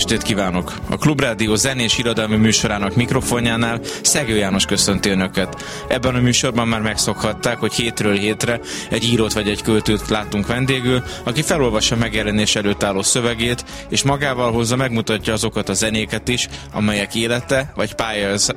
estét 0.00 0.22
kívánok! 0.22 0.72
A 0.90 0.96
Klubrádió 0.96 1.54
zenés 1.54 1.98
irodalmi 1.98 2.36
műsorának 2.36 2.94
mikrofonjánál 2.94 3.80
Szegő 4.02 4.36
János 4.36 4.64
köszönti 4.64 5.08
Önöket. 5.08 5.64
Ebben 5.88 6.14
a 6.14 6.20
műsorban 6.20 6.68
már 6.68 6.80
megszokhatták, 6.80 7.58
hogy 7.58 7.72
hétről 7.72 8.14
hétre 8.14 8.60
egy 8.90 9.04
írót 9.04 9.32
vagy 9.32 9.48
egy 9.48 9.62
költőt 9.62 10.08
látunk 10.08 10.46
vendégül, 10.46 11.02
aki 11.24 11.42
felolvassa 11.42 11.96
megjelenés 11.96 12.56
előtt 12.56 12.82
álló 12.82 13.02
szövegét, 13.02 13.64
és 13.88 14.02
magával 14.02 14.52
hozza 14.52 14.76
megmutatja 14.76 15.32
azokat 15.32 15.68
a 15.68 15.74
zenéket 15.74 16.28
is, 16.28 16.48
amelyek 16.72 17.14
élete 17.14 17.72
vagy 17.74 17.94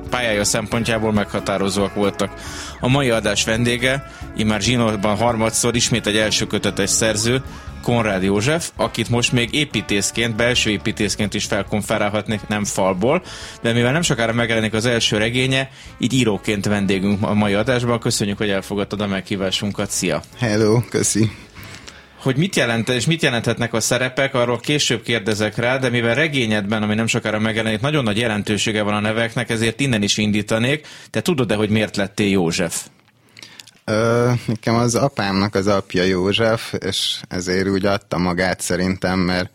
pályája, 0.09 0.44
szempontjából 0.44 1.11
meghatározóak 1.11 1.94
voltak. 1.94 2.31
A 2.80 2.88
mai 2.88 3.09
adás 3.09 3.44
vendége, 3.44 4.11
immár 4.38 4.61
Zsinórban 4.61 5.17
harmadszor 5.17 5.75
ismét 5.75 6.07
egy 6.07 6.17
első 6.17 6.47
kötetes 6.47 6.89
szerző, 6.89 7.41
Konrád 7.84 8.23
József, 8.23 8.72
akit 8.76 9.10
most 9.10 9.32
még 9.32 9.54
építészként, 9.54 10.36
belső 10.36 10.70
építészként 10.70 11.34
is 11.34 11.46
felkonferálhatnék, 11.46 12.48
nem 12.48 12.66
falból, 12.66 13.23
de 13.62 13.73
mivel 13.73 13.92
nem 13.92 14.02
sokára 14.02 14.34
megjelenik 14.34 14.73
az 14.73 14.86
első 14.86 15.17
regénye, 15.17 15.70
így 15.98 16.14
íróként 16.14 16.66
vendégünk 16.66 17.22
a 17.22 17.34
mai 17.34 17.53
adásban. 17.53 18.00
Köszönjük, 18.00 18.38
hogy 18.38 18.50
elfogadtad 18.50 19.02
a 19.02 19.08
meghívásunkat. 19.08 19.90
Szia! 19.90 20.22
Hello, 20.40 20.81
köszi! 20.90 21.31
Hogy 22.22 22.36
mit 22.36 22.56
jelent 22.56 22.90
és 22.90 23.06
mit 23.06 23.22
jelenthetnek 23.22 23.73
a 23.73 23.80
szerepek, 23.80 24.34
arról 24.34 24.59
később 24.59 25.02
kérdezek 25.02 25.58
rá, 25.58 25.78
de 25.78 25.90
mivel 25.90 26.16
regényedben, 26.16 26.84
ami 26.84 26.95
nem 26.95 27.08
sokára 27.08 27.40
megjelenik, 27.40 27.80
nagyon 27.81 28.03
nagy 28.03 28.18
jelentősége 28.18 28.81
van 28.81 28.94
a 28.94 29.00
neveknek, 29.00 29.50
ezért 29.50 29.80
innen 29.80 30.03
is 30.03 30.18
indítanék. 30.18 30.88
Te 31.09 31.22
tudod-e, 31.22 31.56
hogy 31.56 31.70
miért 31.70 31.95
lettél 31.95 32.30
József? 32.30 32.86
Ö, 33.86 34.31
nekem 34.45 34.76
az 34.76 34.95
apámnak 34.95 35.56
az 35.56 35.67
apja 35.67 36.03
József, 36.03 36.73
és 36.73 37.22
ezért 37.28 37.67
úgy 37.67 37.86
adta 37.86 38.17
magát 38.17 38.62
szerintem, 38.62 39.20
mert 39.20 39.50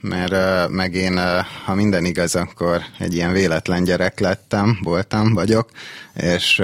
mert 0.00 0.68
meg 0.68 0.94
én, 0.94 1.20
ha 1.64 1.74
minden 1.74 2.04
igaz, 2.04 2.34
akkor 2.34 2.82
egy 2.98 3.14
ilyen 3.14 3.32
véletlen 3.32 3.84
gyerek 3.84 4.20
lettem, 4.20 4.78
voltam, 4.82 5.34
vagyok, 5.34 5.70
és, 6.22 6.62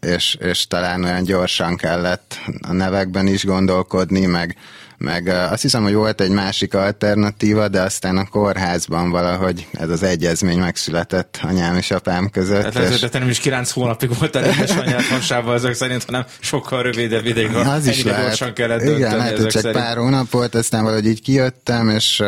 és, 0.00 0.36
és 0.40 0.66
talán 0.66 1.04
olyan 1.04 1.22
gyorsan 1.22 1.76
kellett 1.76 2.38
a 2.68 2.72
nevekben 2.72 3.26
is 3.26 3.44
gondolkodni, 3.44 4.26
meg, 4.26 4.56
meg 4.98 5.28
azt 5.28 5.62
hiszem, 5.62 5.82
hogy 5.82 5.94
volt 5.94 6.20
egy 6.20 6.30
másik 6.30 6.74
alternatíva, 6.74 7.68
de 7.68 7.80
aztán 7.80 8.16
a 8.16 8.26
kórházban 8.26 9.10
valahogy 9.10 9.66
ez 9.72 9.88
az 9.88 10.02
egyezmény 10.02 10.58
megszületett 10.58 11.38
anyám 11.42 11.76
és 11.76 11.90
apám 11.90 12.30
között. 12.30 12.62
Hát 12.62 12.76
ez 12.76 13.02
és... 13.02 13.10
nem 13.10 13.28
is 13.28 13.38
9 13.38 13.70
hónapig 13.70 14.18
volt 14.18 14.36
elég 14.36 14.70
anyát 14.78 15.06
hasában 15.06 15.54
ezek 15.54 15.74
szerint, 15.74 16.04
hanem 16.04 16.24
sokkal 16.40 16.82
rövidebb 16.82 17.26
ideig. 17.26 17.54
Az 17.54 17.86
is 17.86 18.04
lehet. 18.04 18.26
gyorsan 18.26 18.52
kellett 18.52 18.82
Igen, 18.82 19.20
hát 19.20 19.36
csak 19.36 19.50
szerint. 19.50 19.76
pár 19.76 19.96
hónap 19.96 20.30
volt, 20.30 20.54
aztán 20.54 20.82
valahogy 20.82 21.06
így 21.06 21.22
kijöttem, 21.22 21.88
és 21.88 22.22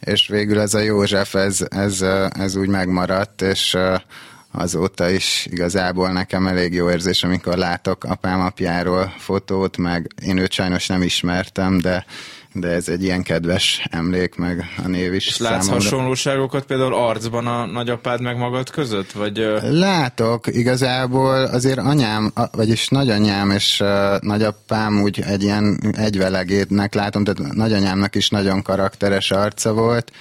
és 0.00 0.28
végül 0.28 0.60
ez 0.60 0.74
a 0.74 0.78
József, 0.78 1.34
ez, 1.34 1.58
ez, 1.68 2.04
ez 2.38 2.56
úgy 2.56 2.68
megmaradt, 2.68 3.42
és 3.42 3.76
azóta 4.56 5.10
is 5.10 5.46
igazából 5.50 6.12
nekem 6.12 6.46
elég 6.46 6.72
jó 6.72 6.90
érzés, 6.90 7.22
amikor 7.22 7.56
látok 7.56 8.04
apám 8.04 8.40
apjáról 8.40 9.14
fotót, 9.18 9.76
meg 9.76 10.10
én 10.22 10.38
őt 10.38 10.52
sajnos 10.52 10.86
nem 10.86 11.02
ismertem, 11.02 11.78
de 11.78 12.04
de 12.60 12.68
ez 12.68 12.88
egy 12.88 13.02
ilyen 13.02 13.22
kedves 13.22 13.86
emlék, 13.90 14.34
meg 14.34 14.64
a 14.84 14.88
név 14.88 15.14
is. 15.14 15.26
És 15.26 15.38
látsz 15.38 15.64
számomra. 15.64 15.84
hasonlóságokat 15.84 16.64
például 16.64 16.94
arcban 16.94 17.46
a 17.46 17.66
nagyapád 17.66 18.20
meg 18.20 18.36
magad 18.36 18.70
között? 18.70 19.12
Vagy... 19.12 19.46
Látok, 19.62 20.46
igazából 20.46 21.44
azért 21.44 21.78
anyám, 21.78 22.32
vagyis 22.52 22.88
nagyanyám 22.88 23.50
és 23.50 23.82
nagyapám 24.20 25.02
úgy 25.02 25.20
egy 25.20 25.42
ilyen 25.42 25.80
egyvelegétnek 25.96 26.94
látom, 26.94 27.24
tehát 27.24 27.52
nagyanyámnak 27.52 28.14
is 28.14 28.28
nagyon 28.28 28.62
karakteres 28.62 29.30
arca 29.30 29.72
volt, 29.72 30.12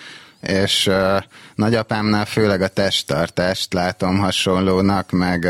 és 0.47 0.89
nagyapámnál 1.55 2.25
főleg 2.25 2.61
a 2.61 2.67
testtartást 2.67 3.73
látom 3.73 4.17
hasonlónak, 4.17 5.11
meg, 5.11 5.47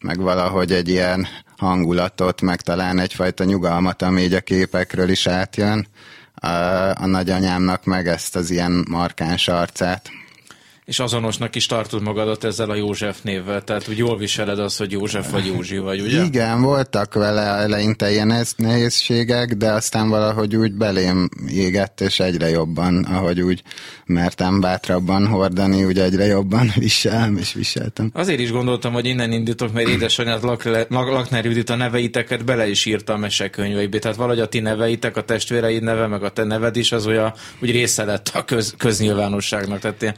meg 0.00 0.20
valahogy 0.20 0.72
egy 0.72 0.88
ilyen 0.88 1.26
hangulatot, 1.56 2.40
meg 2.40 2.60
talán 2.60 2.98
egyfajta 2.98 3.44
nyugalmat, 3.44 4.02
ami 4.02 4.22
így 4.22 4.34
a 4.34 4.40
képekről 4.40 5.08
is 5.08 5.26
átjön. 5.26 5.86
A 6.94 7.06
nagyanyámnak 7.06 7.84
meg 7.84 8.06
ezt 8.06 8.36
az 8.36 8.50
ilyen 8.50 8.84
markáns 8.88 9.48
arcát 9.48 10.10
és 10.88 10.98
azonosnak 10.98 11.54
is 11.54 11.66
tartod 11.66 12.02
magadat 12.02 12.44
ezzel 12.44 12.70
a 12.70 12.74
József 12.74 13.22
névvel, 13.22 13.62
tehát 13.62 13.88
úgy 13.88 13.98
jól 13.98 14.18
viseled 14.18 14.58
az, 14.58 14.76
hogy 14.76 14.92
József 14.92 15.30
vagy 15.30 15.46
Józsi 15.46 15.78
vagy, 15.78 16.00
ugye? 16.00 16.24
Igen, 16.24 16.62
voltak 16.62 17.14
vele 17.14 17.40
eleinte 17.40 18.10
ilyen 18.10 18.46
nehézségek, 18.56 19.54
de 19.54 19.72
aztán 19.72 20.08
valahogy 20.08 20.56
úgy 20.56 20.72
belém 20.72 21.28
égett, 21.48 22.00
és 22.00 22.20
egyre 22.20 22.48
jobban, 22.48 23.04
ahogy 23.04 23.40
úgy 23.40 23.62
mertem 24.06 24.60
bátrabban 24.60 25.26
hordani, 25.26 25.84
úgy 25.84 25.98
egyre 25.98 26.24
jobban 26.24 26.72
viselem, 26.86 27.36
és 27.36 27.52
viseltem. 27.52 28.10
Azért 28.14 28.40
is 28.40 28.50
gondoltam, 28.50 28.92
hogy 28.92 29.06
innen 29.06 29.32
indítok, 29.32 29.72
mert 29.72 29.88
édesanyád 29.88 30.42
Lakner 30.88 31.44
Judit 31.44 31.70
a 31.70 31.76
neveiteket 31.76 32.44
bele 32.44 32.68
is 32.68 32.84
írta 32.84 33.12
a 33.12 33.16
mesekönyveibe, 33.16 33.98
tehát 33.98 34.16
valahogy 34.16 34.40
a 34.40 34.48
ti 34.48 34.60
neveitek, 34.60 35.16
a 35.16 35.22
testvéreid 35.22 35.82
neve, 35.82 36.06
meg 36.06 36.22
a 36.22 36.30
te 36.30 36.44
neved 36.44 36.76
is, 36.76 36.92
az 36.92 37.06
olyan 37.06 37.32
úgy 37.62 37.70
része 37.70 38.04
lett 38.04 38.30
a 38.34 38.44
köz, 38.44 38.74
köznyilvánosságnak, 38.78 39.78
tehát 39.78 40.02
ilyen 40.02 40.14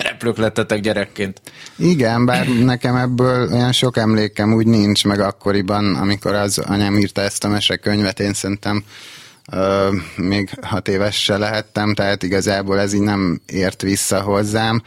közszereplők 0.00 0.36
lettetek 0.36 0.80
gyerekként. 0.80 1.40
Igen, 1.76 2.24
bár 2.24 2.46
nekem 2.48 2.96
ebből 2.96 3.52
olyan 3.52 3.72
sok 3.72 3.96
emlékem 3.96 4.52
úgy 4.52 4.66
nincs, 4.66 5.04
meg 5.04 5.20
akkoriban, 5.20 5.94
amikor 5.94 6.34
az 6.34 6.58
anyám 6.58 6.98
írta 6.98 7.20
ezt 7.20 7.44
a 7.44 7.48
mesekönyvet, 7.48 8.20
én 8.20 8.32
szerintem 8.32 8.84
Uh, 9.52 9.94
még 10.16 10.50
hat 10.62 10.88
éves 10.88 11.22
se 11.22 11.36
lehettem, 11.38 11.94
tehát 11.94 12.22
igazából 12.22 12.80
ez 12.80 12.92
így 12.92 13.00
nem 13.00 13.40
ért 13.46 13.82
vissza 13.82 14.20
hozzám 14.20 14.82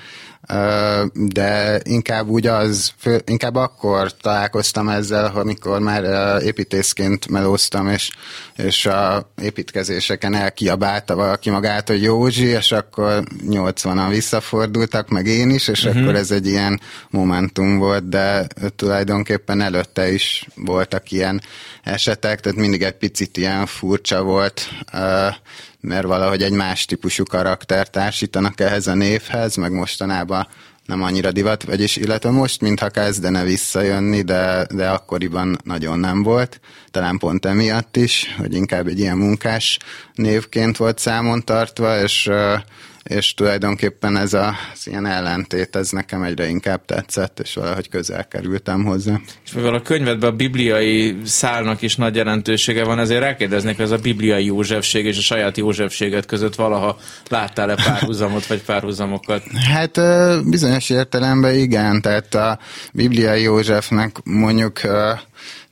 de 1.14 1.80
inkább 1.84 2.28
úgy 2.28 2.48
az, 2.48 2.94
inkább 3.26 3.56
akkor 3.56 4.18
találkoztam 4.18 4.90
ezzel, 4.90 5.32
amikor 5.36 5.80
már 5.80 6.04
építészként 6.42 7.30
melóztam, 7.30 7.88
és, 7.88 8.10
és 8.56 8.86
a 8.86 9.32
építkezéseken 9.42 10.34
elkiabálta 10.34 11.16
valaki 11.16 11.50
magát, 11.50 11.88
hogy 11.88 12.04
Józsi, 12.04 12.46
és 12.46 12.72
akkor 12.72 13.24
80-an 13.50 14.08
visszafordultak, 14.10 15.10
meg 15.10 15.26
én 15.26 15.50
is, 15.50 15.68
és 15.68 15.86
uh-huh. 15.86 16.02
akkor 16.02 16.16
ez 16.16 16.32
egy 16.32 16.48
ilyen 16.48 16.80
momentum 17.10 17.78
volt, 17.78 18.10
de 18.10 18.48
tulajdonképpen 18.76 19.62
előtte 19.62 20.12
is 20.12 20.48
voltak 20.56 21.12
ilyen 21.12 21.42
esetek, 21.84 22.40
tehát 22.40 22.58
mindig 22.58 22.82
egy 22.82 22.98
picit 22.98 23.38
ilyen 23.38 23.66
furcsa 23.66 24.24
volt, 24.24 24.70
mert 25.84 26.06
valahogy 26.06 26.42
egy 26.42 26.52
más 26.52 26.86
típusú 26.86 27.24
karakter 27.24 27.90
társítanak 27.90 28.60
ehhez 28.60 28.88
a 28.88 28.94
névhez, 28.94 29.56
meg 29.56 29.72
mostanában 29.72 30.48
nem 30.86 31.02
annyira 31.02 31.32
divat, 31.32 31.64
vagyis 31.64 31.96
illetve 31.96 32.30
most, 32.30 32.62
mintha 32.62 32.90
kezdene 32.90 33.44
visszajönni, 33.44 34.22
de, 34.22 34.68
de 34.74 34.90
akkoriban 34.90 35.58
nagyon 35.64 36.00
nem 36.00 36.24
volt. 36.24 36.60
Talán 36.92 37.18
pont 37.18 37.46
emiatt 37.46 37.98
is, 37.98 38.36
hogy 38.38 38.54
inkább 38.54 38.88
egy 38.88 39.00
ilyen 39.00 39.18
munkás 39.18 39.80
névként 40.14 40.78
volt 40.78 41.00
számon 41.00 41.44
tartva, 41.44 42.02
és 42.02 42.30
és 43.04 43.34
tulajdonképpen 43.34 44.18
ez 44.18 44.34
a, 44.34 44.56
az 44.74 44.88
ilyen 44.88 45.06
ellentét, 45.06 45.76
ez 45.76 45.90
nekem 45.90 46.24
egyre 46.24 46.48
inkább 46.48 46.86
tetszett, 46.86 47.40
és 47.40 47.54
valahogy 47.54 47.90
közel 47.90 48.28
kerültem 48.28 48.84
hozzá. 48.84 49.20
És 49.46 49.54
mivel 49.54 49.74
a 49.74 49.82
könyvedben 49.82 50.30
a 50.30 50.36
bibliai 50.36 51.18
szálnak 51.26 51.82
is 51.82 51.96
nagy 51.96 52.16
jelentősége 52.16 52.84
van, 52.84 53.00
ezért 53.00 53.22
rákérdeznék, 53.22 53.80
ez 53.80 53.92
a 53.92 53.98
bibliai 53.98 54.46
Józsefség 54.46 55.06
és 55.06 55.18
a 55.18 55.22
saját 55.22 55.58
Józsefséget 55.58 56.26
között 56.26 56.56
valaha 56.56 56.98
láttál-e 57.30 57.76
párhuzamot, 57.76 58.46
vagy 58.46 58.62
párhuzamokat? 58.62 59.44
Hát 59.72 60.00
bizonyos 60.50 60.90
értelemben 60.90 61.56
igen, 61.56 62.02
tehát 62.02 62.36
a 62.36 62.60
bibliai 62.94 63.42
Józsefnek 63.42 64.16
mondjuk 64.24 64.82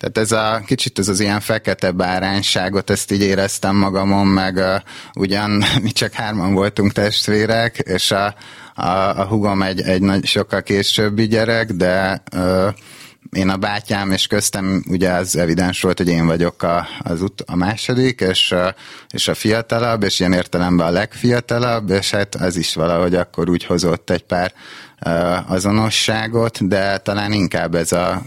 tehát 0.01 0.17
ez 0.17 0.31
a 0.31 0.61
kicsit 0.65 0.99
ez 0.99 1.07
az 1.07 1.19
ilyen 1.19 1.39
fekete 1.39 1.91
bárányságot, 1.91 2.89
ezt 2.89 3.11
így 3.11 3.21
éreztem 3.21 3.75
magamon, 3.75 4.27
meg 4.27 4.55
uh, 4.55 4.75
ugyan 5.13 5.51
mi 5.83 5.91
csak 5.91 6.13
hárman 6.13 6.53
voltunk 6.53 6.91
testvérek, 6.91 7.77
és 7.77 8.11
a, 8.11 8.35
a, 8.75 8.89
a 9.19 9.25
hugom 9.27 9.61
egy, 9.61 9.81
egy 9.81 10.01
nagy, 10.01 10.25
sokkal 10.25 10.61
későbbi 10.61 11.27
gyerek, 11.27 11.71
de 11.71 12.23
uh, 12.35 12.67
én 13.31 13.49
a 13.49 13.57
bátyám, 13.57 14.11
és 14.11 14.27
köztem 14.27 14.83
ugye 14.87 15.11
az 15.11 15.35
evidens 15.35 15.81
volt, 15.81 15.97
hogy 15.97 16.07
én 16.07 16.25
vagyok 16.25 16.63
a, 16.63 16.87
az 16.99 17.21
ut- 17.21 17.43
a 17.45 17.55
második, 17.55 18.21
és, 18.21 18.55
és 19.09 19.27
a 19.27 19.33
fiatalabb, 19.33 20.03
és 20.03 20.19
ilyen 20.19 20.33
értelemben 20.33 20.87
a 20.87 20.91
legfiatalabb, 20.91 21.89
és 21.89 22.11
hát 22.11 22.35
ez 22.35 22.55
is 22.55 22.73
valahogy 22.73 23.15
akkor 23.15 23.49
úgy 23.49 23.63
hozott 23.65 24.09
egy 24.09 24.23
pár 24.23 24.53
azonosságot, 25.47 26.67
de 26.67 26.97
talán 26.97 27.31
inkább 27.31 27.75
ez, 27.75 27.91
a, 27.91 28.21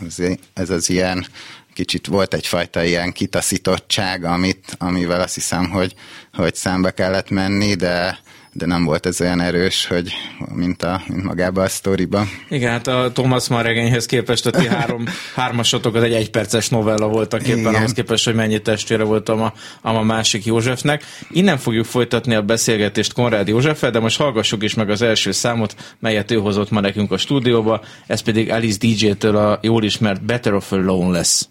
ez 0.54 0.70
az 0.70 0.90
ilyen 0.90 1.26
kicsit 1.74 2.06
volt 2.06 2.34
egyfajta 2.34 2.84
ilyen 2.84 3.12
kitaszítottság, 3.12 4.24
amit, 4.24 4.76
amivel 4.78 5.20
azt 5.20 5.34
hiszem, 5.34 5.70
hogy, 5.70 5.94
hogy 6.32 6.54
számba 6.54 6.90
kellett 6.90 7.30
menni, 7.30 7.74
de, 7.74 8.18
de 8.52 8.66
nem 8.66 8.84
volt 8.84 9.06
ez 9.06 9.20
olyan 9.20 9.40
erős, 9.40 9.86
hogy 9.86 10.12
mint, 10.54 10.82
a, 10.82 11.02
mint 11.06 11.22
magában 11.22 11.64
a 11.64 11.68
sztoriba. 11.68 12.26
Igen, 12.48 12.70
hát 12.70 12.86
a 12.86 13.10
Thomas 13.12 13.48
Mann 13.48 13.62
regényhez 13.62 14.06
képest 14.06 14.46
a 14.46 14.50
ti 14.50 14.66
három, 14.66 15.04
hármasotok 15.34 15.94
az 15.94 16.02
egy 16.02 16.12
egyperces 16.12 16.68
novella 16.68 17.08
voltak 17.08 17.46
éppen, 17.46 17.58
Igen. 17.58 17.74
ahhoz 17.74 17.92
képest, 17.92 18.24
hogy 18.24 18.34
mennyi 18.34 18.62
testvére 18.62 19.02
voltam 19.02 19.42
a, 19.42 19.52
a 19.82 20.02
másik 20.02 20.44
Józsefnek. 20.44 21.04
Innen 21.30 21.58
fogjuk 21.58 21.84
folytatni 21.84 22.34
a 22.34 22.42
beszélgetést 22.42 23.12
Konrád 23.12 23.48
Józseffel, 23.48 23.90
de 23.90 23.98
most 23.98 24.18
hallgassuk 24.18 24.62
is 24.62 24.74
meg 24.74 24.90
az 24.90 25.02
első 25.02 25.32
számot, 25.32 25.96
melyet 25.98 26.30
ő 26.30 26.36
hozott 26.36 26.70
ma 26.70 26.80
nekünk 26.80 27.12
a 27.12 27.16
stúdióba, 27.16 27.80
ez 28.06 28.20
pedig 28.20 28.50
Alice 28.50 28.78
DJ-től 28.80 29.36
a 29.36 29.58
jól 29.62 29.84
ismert 29.84 30.24
Better 30.24 30.54
of 30.54 30.72
Alone 30.72 31.10
lesz. 31.10 31.48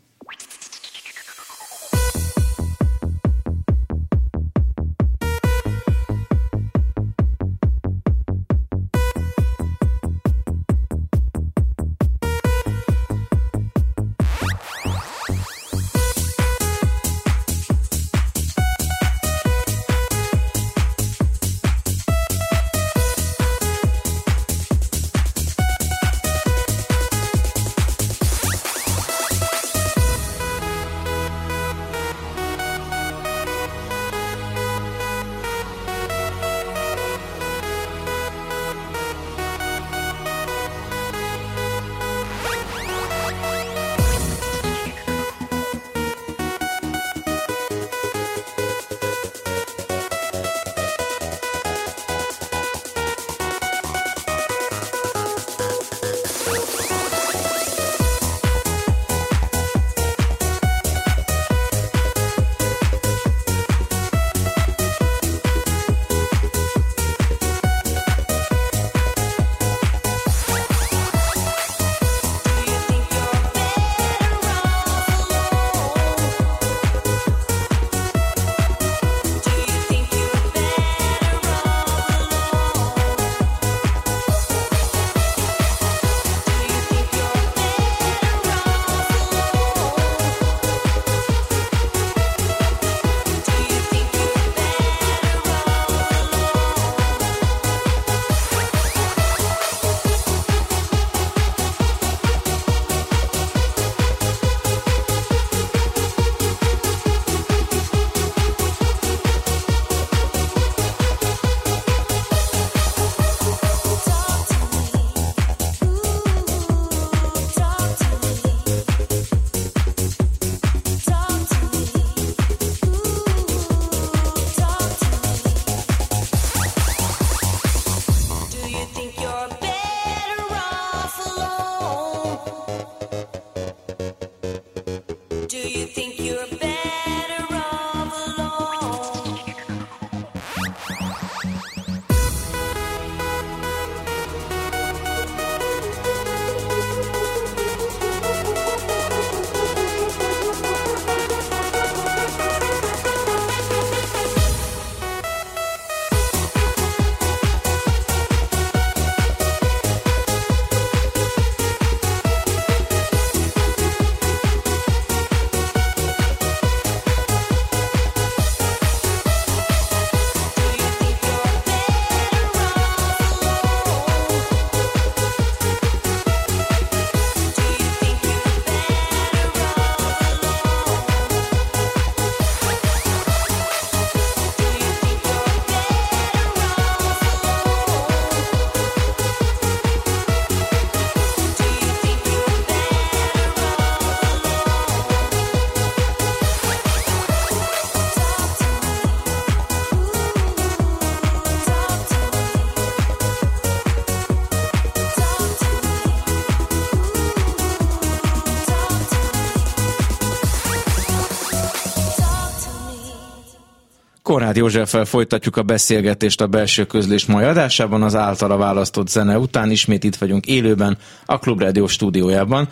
Konrád 214.34 214.56
Józseffel 214.56 215.06
folytatjuk 215.06 215.58
a 215.58 215.64
beszélgetést 215.64 216.42
a 216.42 216.48
belső 216.48 216.86
közlés 216.86 217.26
mai 217.26 217.44
adásában, 217.44 218.04
az 218.04 218.16
általa 218.16 218.58
választott 218.58 219.08
zene 219.08 219.38
után 219.38 219.72
ismét 219.72 220.04
itt 220.04 220.16
vagyunk 220.16 220.46
élőben 220.46 220.98
a 221.26 221.40
Klubrádió 221.40 221.88
stúdiójában. 221.88 222.68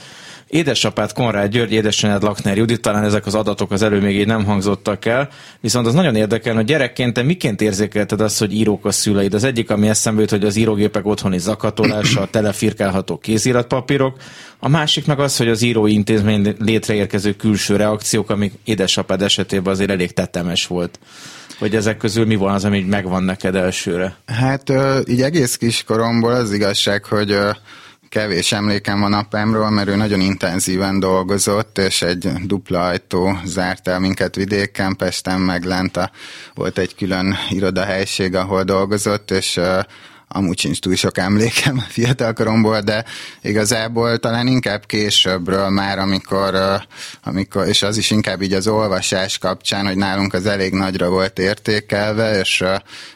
Édesapát 0.47 1.13
Konrád 1.13 1.51
György, 1.51 1.71
édesanyád 1.71 2.23
Lakner 2.23 2.57
Judit, 2.57 2.81
talán 2.81 3.03
ezek 3.03 3.25
az 3.25 3.35
adatok 3.35 3.71
az 3.71 3.81
elő 3.81 3.99
még 3.99 4.19
így 4.19 4.27
nem 4.27 4.45
hangzottak 4.45 5.05
el, 5.05 5.29
viszont 5.59 5.87
az 5.87 5.93
nagyon 5.93 6.15
érdekel, 6.15 6.55
hogy 6.55 6.65
gyerekként 6.65 7.13
te 7.13 7.21
miként 7.21 7.61
érzékelted 7.61 8.21
azt, 8.21 8.39
hogy 8.39 8.53
írók 8.53 8.85
a 8.85 8.91
szüleid? 8.91 9.33
Az 9.33 9.43
egyik, 9.43 9.69
ami 9.69 9.87
eszembe 9.87 10.21
jut, 10.21 10.29
hogy 10.29 10.45
az 10.45 10.55
írógépek 10.55 11.05
otthoni 11.05 11.39
zakatolása, 11.39 12.21
a 12.21 12.29
telefirkálható 12.29 13.17
kéziratpapírok, 13.17 14.17
a 14.59 14.69
másik 14.69 15.05
meg 15.05 15.19
az, 15.19 15.37
hogy 15.37 15.49
az 15.49 15.61
írói 15.61 15.93
intézmény 15.93 16.55
létreérkező 16.59 17.35
külső 17.35 17.75
reakciók, 17.75 18.29
amik 18.29 18.53
édesapád 18.63 19.21
esetében 19.21 19.73
azért 19.73 19.89
elég 19.89 20.13
tetemes 20.13 20.67
volt 20.67 20.99
hogy 21.61 21.75
ezek 21.75 21.97
közül 21.97 22.25
mi 22.25 22.35
van 22.35 22.53
az, 22.53 22.65
ami 22.65 22.81
megvan 22.81 23.23
neked 23.23 23.55
elsőre? 23.55 24.15
Hát 24.25 24.73
így 25.07 25.21
egész 25.21 25.55
kiskoromból 25.55 26.31
az 26.31 26.53
igazság, 26.53 27.05
hogy 27.05 27.37
kevés 28.09 28.51
emlékem 28.51 28.99
van 28.99 29.13
apámról, 29.13 29.69
mert 29.69 29.87
ő 29.87 29.95
nagyon 29.95 30.21
intenzíven 30.21 30.99
dolgozott, 30.99 31.77
és 31.77 32.01
egy 32.01 32.31
dupla 32.45 32.85
ajtó 32.85 33.39
zárt 33.45 33.87
el 33.87 33.99
minket 33.99 34.35
vidéken, 34.35 34.95
Pesten 34.95 35.39
meg 35.39 35.63
lent 35.63 35.97
a, 35.97 36.11
volt 36.53 36.77
egy 36.77 36.95
külön 36.95 37.35
irodahelyiség, 37.49 38.35
ahol 38.35 38.63
dolgozott, 38.63 39.31
és 39.31 39.59
amúgy 40.33 40.59
sincs 40.59 40.79
túl 40.79 40.95
sok 40.95 41.17
emlékem 41.17 41.77
fiatalkoromból, 41.89 42.81
de 42.81 43.05
igazából 43.41 44.17
talán 44.17 44.47
inkább 44.47 44.85
későbbről 44.85 45.69
már, 45.69 45.99
amikor, 45.99 46.55
amikor, 47.23 47.67
és 47.67 47.83
az 47.83 47.97
is 47.97 48.11
inkább 48.11 48.41
így 48.41 48.53
az 48.53 48.67
olvasás 48.67 49.37
kapcsán, 49.37 49.85
hogy 49.85 49.97
nálunk 49.97 50.33
az 50.33 50.45
elég 50.45 50.73
nagyra 50.73 51.09
volt 51.09 51.39
értékelve, 51.39 52.39
és 52.39 52.63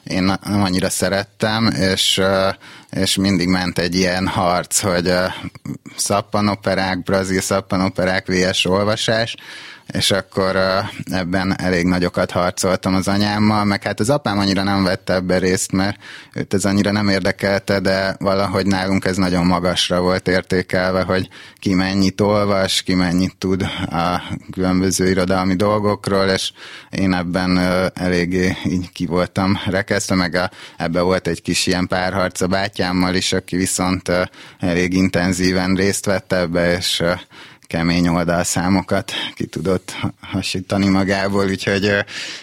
én 0.04 0.24
nem 0.24 0.64
annyira 0.64 0.90
szerettem, 0.90 1.68
és 1.68 2.22
és 2.96 3.16
mindig 3.16 3.48
ment 3.48 3.80
egy 3.80 3.96
ilyen 3.96 4.28
harc, 4.28 4.80
hogy 4.80 5.14
szappanoperák, 5.96 7.04
brazil 7.04 7.42
szappanoperák, 7.42 8.28
VS 8.28 8.66
olvasás, 8.66 9.36
és 9.94 10.12
akkor 10.12 10.58
ebben 11.12 11.60
elég 11.60 11.86
nagyokat 11.86 12.32
harcoltam 12.32 12.96
az 12.96 13.08
anyámmal, 13.08 13.64
meg 13.64 13.84
hát 13.84 14.00
az 14.00 14.10
apám 14.10 14.40
annyira 14.40 14.64
nem 14.64 14.84
vette 14.84 15.14
ebbe 15.14 15.38
részt, 15.38 15.72
mert 15.72 15.98
őt 16.34 16.54
ez 16.54 16.66
annyira 16.66 16.92
nem 16.92 17.10
érdekelte, 17.10 17.80
de 17.80 18.16
valahogy 18.20 18.66
nálunk 18.66 19.06
ez 19.06 19.18
nagyon 19.18 19.46
magasra 19.46 20.02
volt 20.02 20.28
értékelve, 20.28 21.02
hogy 21.02 21.30
ki 21.60 21.74
mennyit 21.74 22.22
olvas, 22.22 22.82
ki 22.82 22.94
mennyit 22.94 23.36
tud 23.38 23.62
a 23.90 24.22
különböző 24.52 25.10
irodalmi 25.10 25.56
dolgokról, 25.56 26.26
és 26.26 26.52
én 26.90 27.14
ebben 27.14 27.58
eléggé 27.94 28.58
így 28.66 28.92
ki 28.92 29.06
voltam 29.06 29.60
rekesztve, 29.66 30.16
meg 30.16 30.36
a, 30.36 30.52
ebbe 30.78 31.02
volt 31.02 31.28
egy 31.28 31.42
kis 31.42 31.68
ilyen 31.68 31.88
párharc 31.88 32.42
a 32.42 32.48
bátyámmal 32.48 33.16
is, 33.16 33.34
aki 33.34 33.56
viszont 33.56 34.12
elég 34.60 34.94
intenzíven 34.94 35.76
részt 35.76 36.06
vett 36.06 36.34
ebbe, 36.34 36.76
és 36.76 37.04
kemény 37.68 38.08
oldalszámokat 38.08 39.12
ki 39.36 39.46
tudott 39.46 39.96
hasítani 40.22 40.88
magából, 40.88 41.46
úgyhogy 41.46 41.92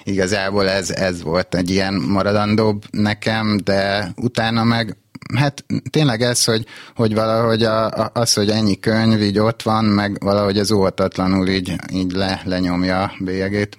igazából 0.02 0.69
ez, 0.69 0.91
ez 0.91 1.23
volt 1.23 1.55
egy 1.55 1.71
ilyen 1.71 1.95
maradandóbb 1.95 2.85
nekem, 2.91 3.59
de 3.64 4.12
utána 4.17 4.64
meg 4.64 4.97
hát 5.35 5.64
tényleg 5.91 6.23
ez, 6.23 6.45
hogy, 6.45 6.64
hogy 6.95 7.14
valahogy 7.14 7.62
a, 7.62 7.87
a, 7.87 8.11
az, 8.14 8.33
hogy 8.33 8.50
ennyi 8.50 8.81
könyv 8.81 9.23
így 9.23 9.38
ott 9.38 9.62
van, 9.62 9.85
meg 9.85 10.17
valahogy 10.21 10.59
az 10.59 10.73
óvatatlanul 10.73 11.49
így, 11.49 11.75
így 11.93 12.12
le, 12.12 12.43
lenyomja 12.45 13.02
a 13.02 13.12
bélyegét. 13.19 13.76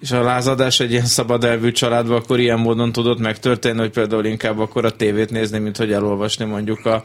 És 0.00 0.10
a 0.10 0.22
lázadás 0.22 0.80
egy 0.80 0.90
ilyen 0.90 1.04
szabad 1.04 1.44
elvű 1.44 1.72
családban 1.72 2.16
akkor 2.16 2.40
ilyen 2.40 2.58
módon 2.58 2.92
tudott 2.92 3.18
megtörténni, 3.18 3.78
hogy 3.78 3.90
például 3.90 4.24
inkább 4.24 4.58
akkor 4.58 4.84
a 4.84 4.90
tévét 4.90 5.30
nézni, 5.30 5.58
mint 5.58 5.76
hogy 5.76 5.92
elolvasni 5.92 6.44
mondjuk 6.44 6.86
a 6.86 7.04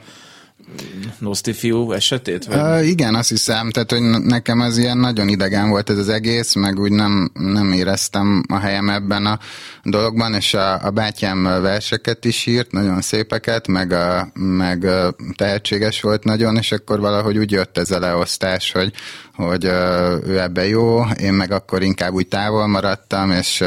Noszti 1.20 1.54
fiú 1.54 1.92
esetét? 1.92 2.46
Vagy? 2.46 2.58
Uh, 2.58 2.88
igen, 2.88 3.16
azt 3.16 3.30
hiszem, 3.30 3.72
tehát 3.72 3.92
hogy 3.92 4.02
nekem 4.24 4.60
az 4.60 4.78
ilyen 4.78 4.98
nagyon 4.98 5.28
idegen 5.28 5.70
volt 5.70 5.90
ez 5.90 5.98
az 5.98 6.10
egész, 6.10 6.54
meg 6.56 6.80
úgy 6.80 6.92
nem, 6.92 7.32
nem 7.34 7.72
éreztem 7.72 8.44
a 8.50 8.60
helyem 8.60 8.90
ebben 8.90 9.26
a 9.26 9.40
dologban, 9.84 10.34
és 10.34 10.54
a, 10.54 10.86
a 10.86 10.90
bátyám 10.90 11.44
verseket 11.44 12.26
is 12.26 12.46
írt, 12.46 12.72
nagyon 12.72 13.02
szépeket, 13.02 13.68
meg, 13.68 13.92
a, 13.92 14.32
meg 14.34 14.88
tehetséges 15.36 16.02
volt 16.02 16.24
nagyon, 16.24 16.56
és 16.56 16.72
akkor 16.72 17.00
valahogy 17.00 17.38
úgy 17.38 17.52
jött 17.52 17.78
ez 17.78 17.92
a 17.92 18.00
leosztás, 18.00 18.72
hogy, 18.72 18.94
hogy 19.38 19.66
ő 20.26 20.40
ebbe 20.40 20.68
jó, 20.68 21.06
én 21.20 21.34
meg 21.34 21.52
akkor 21.52 21.82
inkább 21.82 22.14
úgy 22.14 22.28
távol 22.28 22.68
maradtam, 22.68 23.32
és 23.32 23.64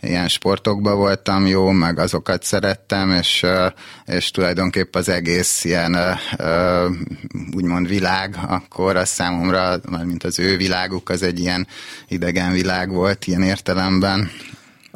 ilyen 0.00 0.28
sportokban 0.28 0.96
voltam 0.96 1.46
jó, 1.46 1.70
meg 1.70 1.98
azokat 1.98 2.42
szerettem, 2.42 3.10
és, 3.10 3.46
és 4.04 4.30
tulajdonképpen 4.30 5.00
az 5.00 5.08
egész 5.08 5.64
ilyen 5.64 5.96
úgymond 7.56 7.88
világ, 7.88 8.36
akkor 8.48 8.96
az 8.96 9.08
számomra, 9.08 9.80
mint 10.04 10.24
az 10.24 10.38
ő 10.38 10.56
világuk, 10.56 11.08
az 11.08 11.22
egy 11.22 11.38
ilyen 11.38 11.66
idegen 12.08 12.52
világ 12.52 12.90
volt 12.92 13.26
ilyen 13.26 13.42
értelemben 13.42 14.30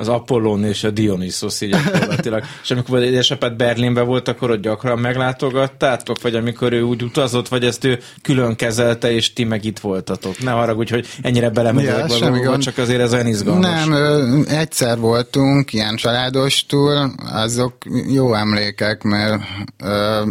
az 0.02 0.09
Apollón 0.09 0.64
és 0.64 0.85
a 0.85 0.90
Dionysos 0.90 1.61
így 1.61 1.71
gyakorlatilag. 1.71 2.42
és 2.62 2.71
amikor 2.71 3.02
édesapád 3.02 3.56
Berlinben 3.56 4.06
volt, 4.06 4.28
akkor 4.28 4.50
ott 4.50 4.62
gyakran 4.62 4.99
meglátogattátok, 4.99 6.23
vagy 6.23 6.35
amikor 6.35 6.73
ő 6.73 6.82
úgy 6.82 7.02
utazott, 7.02 7.49
vagy 7.49 7.64
ezt 7.64 7.85
ő 7.85 7.99
külön 8.23 8.56
kezelte, 8.56 9.12
és 9.12 9.32
ti 9.32 9.44
meg 9.44 9.64
itt 9.64 9.78
voltatok. 9.78 10.38
Ne 10.38 10.50
haragudj, 10.50 10.92
hogy 10.92 11.06
ennyire 11.23 11.50
belemegyek 11.50 11.99
ja, 11.99 12.18
valóban, 12.18 12.61
csak 12.61 12.78
azért 12.78 13.00
ez 13.00 13.12
olyan 13.12 13.26
izgalmas. 13.26 13.85
Nem, 13.85 14.44
egyszer 14.49 14.99
voltunk 14.99 15.73
ilyen 15.73 15.97
családostul, 15.97 17.14
azok 17.32 17.75
jó 18.12 18.35
emlékek, 18.35 19.02
mert 19.02 19.42
ö, 19.85 20.23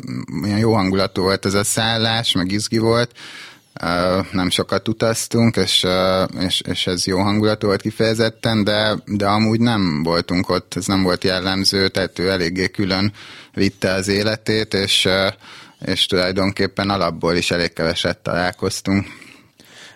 ilyen 0.43 0.57
jó 0.57 0.73
hangulatú 0.73 1.21
volt 1.21 1.45
ez 1.45 1.53
a 1.53 1.63
szállás, 1.63 2.31
meg 2.31 2.51
izgi 2.51 2.77
volt, 2.77 3.11
nem 4.31 4.49
sokat 4.49 4.87
utaztunk, 4.87 5.55
és, 5.55 5.87
és, 6.39 6.61
és 6.61 6.87
ez 6.87 7.05
jó 7.05 7.19
hangulatú 7.19 7.67
volt 7.67 7.81
kifejezetten, 7.81 8.63
de, 8.63 8.95
de 9.05 9.27
amúgy 9.27 9.59
nem 9.59 10.03
voltunk 10.03 10.49
ott, 10.49 10.73
ez 10.75 10.85
nem 10.85 11.03
volt 11.03 11.23
jellemző, 11.23 11.87
tehát 11.87 12.19
ő 12.19 12.29
eléggé 12.29 12.69
külön 12.69 13.13
vitte 13.53 13.93
az 13.93 14.07
életét, 14.07 14.73
és, 14.73 15.07
és 15.85 16.05
tulajdonképpen 16.05 16.89
alapból 16.89 17.35
is 17.35 17.51
elég 17.51 17.73
keveset 17.73 18.17
találkoztunk. 18.17 19.07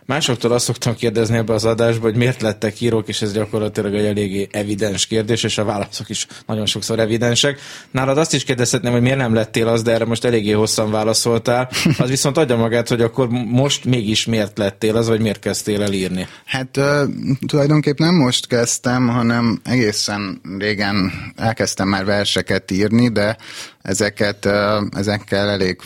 Másoktól 0.06 0.52
azt 0.52 0.66
szoktam 0.66 0.96
kérdezni 0.96 1.38
ebbe 1.38 1.54
az 1.54 1.66
adásba, 1.66 2.04
hogy 2.04 2.16
miért 2.16 2.42
lettek 2.42 2.82
írók, 2.82 3.08
és 3.08 3.22
ez 3.22 3.34
gyakorlatilag 3.34 3.94
egy 3.94 4.06
eléggé 4.06 4.48
evidens 4.52 5.06
kérdés, 5.06 5.44
és 5.44 5.58
a 5.58 5.64
válaszok 5.64 6.10
is 6.10 6.28
nagyon 6.46 6.66
sokszor 6.66 7.00
evidensek. 7.00 7.60
Nálad 7.92 8.18
azt 8.18 8.34
is 8.34 8.44
kérdezhetném, 8.44 8.92
hogy 8.92 9.02
miért 9.02 9.18
nem 9.18 9.34
lettél 9.34 9.68
az, 9.68 9.82
de 9.82 9.92
erre 9.92 10.06
most 10.06 10.26
eléggé 10.26 10.52
hosszan 10.52 10.92
válaszoltál. 10.92 11.70
Az 11.98 12.10
viszont 12.10 12.38
adja 12.38 12.56
magát, 12.56 12.88
hogy 12.88 13.02
akkor 13.02 13.28
most 13.30 13.86
mégis 13.86 14.26
miért 14.26 14.58
lettél 14.58 14.96
az, 14.96 15.08
vagy 15.08 15.22
miért 15.22 15.40
kezdtél 15.40 15.82
el 15.82 15.94
írni? 15.94 16.28
Hát 16.46 16.80
tulajdonképpen 17.48 18.08
nem 18.08 18.16
most 18.16 18.48
kezdtem, 18.48 19.08
hanem 19.08 19.62
egészen 19.64 20.42
régen 20.58 21.12
elkezdtem 21.36 21.88
már 21.88 22.06
verseket 22.06 22.72
írni, 22.72 23.10
de 23.10 23.38
ezeket, 23.86 24.50
ezekkel 24.92 25.50
elég 25.50 25.82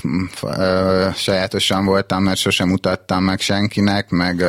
sajátosan 1.15 1.85
voltam, 1.85 2.23
mert 2.23 2.37
sosem 2.37 2.67
mutattam 2.67 3.23
meg 3.23 3.39
senkinek, 3.39 4.09
meg, 4.09 4.43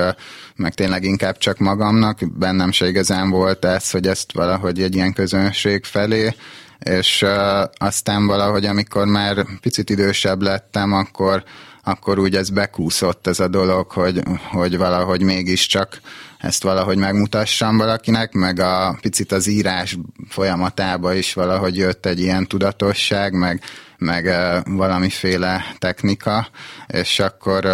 meg 0.57 0.75
tényleg 0.75 1.05
inkább 1.05 1.39
csak 1.39 1.59
magamnak. 1.59 2.19
Bennem 2.39 2.73
se 2.73 2.89
igazán 2.89 3.31
volt 3.31 3.65
ez, 3.65 3.91
hogy 3.91 4.07
ezt 4.07 4.33
valahogy 4.33 4.83
egy 4.83 4.95
ilyen 4.95 5.13
közönség 5.13 5.85
felé, 5.85 6.35
és 6.79 7.25
aztán 7.73 8.27
valahogy, 8.27 8.65
amikor 8.65 9.07
már 9.07 9.47
picit 9.61 9.91
idősebb 9.91 10.43
lettem, 10.43 10.93
akkor, 10.93 11.45
akkor 11.83 12.19
úgy 12.19 12.37
ez 12.37 12.51
bekúszott 12.51 13.27
ez 13.27 13.41
a 13.41 13.49
dolog, 13.49 13.91
hogy, 13.91 14.23
hogy 14.51 14.77
valahogy 14.77 15.23
mégiscsak 15.23 16.01
ezt 16.39 16.63
valahogy 16.63 16.97
megmutassam 16.97 17.77
valakinek, 17.77 18.33
meg 18.33 18.61
a 18.61 18.99
picit 19.01 19.33
az 19.33 19.47
írás 19.47 19.99
folyamatába 20.29 21.15
is 21.15 21.35
valahogy 21.35 21.77
jött 21.77 22.07
egy 22.07 22.21
ilyen 22.21 22.47
tudatosság, 22.47 23.33
meg, 23.33 23.63
meg 23.99 24.35
valamiféle 24.65 25.65
technika, 25.79 26.49
és 26.87 27.19
akkor, 27.19 27.67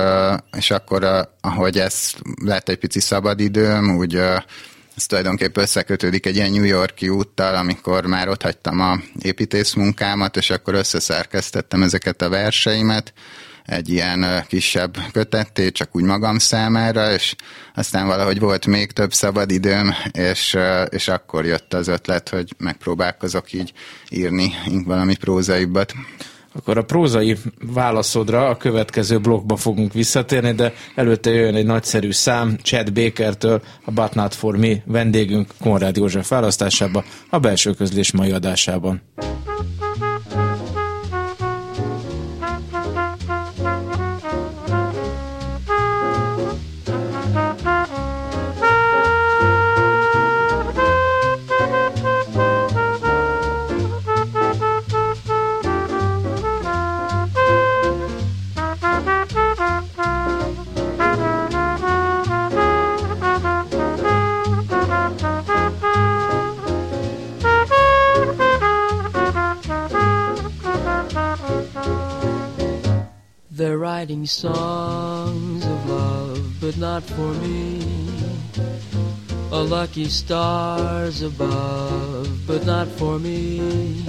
és 0.57 0.71
akkor 0.71 1.29
ahogy 1.41 1.79
ez 1.79 2.13
lett 2.45 2.69
egy 2.69 2.79
pici 2.79 3.01
szabadidőm, 3.01 3.97
úgy 3.97 4.15
ez 4.97 5.07
tulajdonképpen 5.07 5.63
összekötődik 5.63 6.27
egy 6.27 6.37
ilyen 6.37 6.51
New 6.51 6.65
Yorki 6.65 7.09
úttal, 7.09 7.55
amikor 7.55 8.07
már 8.07 8.29
ott 8.29 8.43
hagytam 8.43 8.81
a 8.81 9.01
építészmunkámat, 9.23 10.37
és 10.37 10.51
akkor 10.51 10.75
összeszerkesztettem 10.75 11.83
ezeket 11.83 12.23
a 12.23 12.29
verseimet, 12.29 13.13
egy 13.67 13.89
ilyen 13.89 14.45
kisebb 14.49 14.97
kötetté, 15.13 15.71
csak 15.71 15.89
úgy 15.93 16.05
magam 16.05 16.39
számára, 16.39 17.13
és 17.13 17.35
aztán 17.75 18.07
valahogy 18.07 18.41
volt 18.41 18.67
még 18.67 18.93
több 18.93 19.13
szabad 19.13 19.51
időm, 19.51 19.95
és, 20.13 20.57
és 20.89 21.09
akkor 21.09 21.45
jött 21.45 21.75
az 21.75 21.89
ötlet, 21.89 22.29
hogy 22.29 22.55
megpróbálkozok 22.59 23.53
így 23.53 23.73
írni 24.11 24.53
valami 24.85 25.17
prózaibbat. 25.17 25.95
Akkor 26.53 26.79
a 26.79 26.85
prózai 26.85 27.37
válaszodra 27.61 28.49
a 28.49 28.57
következő 28.57 29.19
blokkba 29.19 29.57
fogunk 29.57 29.93
visszatérni, 29.93 30.53
de 30.53 30.73
előtte 30.95 31.31
jön 31.31 31.55
egy 31.55 31.67
nagyszerű 31.67 32.13
szám 32.13 32.57
Chad 32.63 32.93
Bakertől, 32.93 33.63
a 33.85 33.91
But 33.91 34.15
Not 34.15 34.35
For 34.35 34.57
Me 34.57 34.75
vendégünk 34.85 35.51
Konrád 35.61 35.97
József 35.97 36.29
választásába, 36.29 37.05
a 37.31 37.39
belső 37.39 37.73
közlés 37.73 38.13
mai 38.13 38.31
adásában. 38.31 39.03
Writing 73.59 74.27
songs 74.27 75.65
of 75.65 75.89
love, 75.89 76.61
but 76.61 76.77
not 76.77 77.03
for 77.03 77.33
me. 77.45 77.81
A 79.51 79.63
lucky 79.63 80.07
stars 80.07 81.23
above, 81.23 82.47
but 82.47 82.67
not 82.67 82.87
for 82.87 83.19
me. 83.19 84.05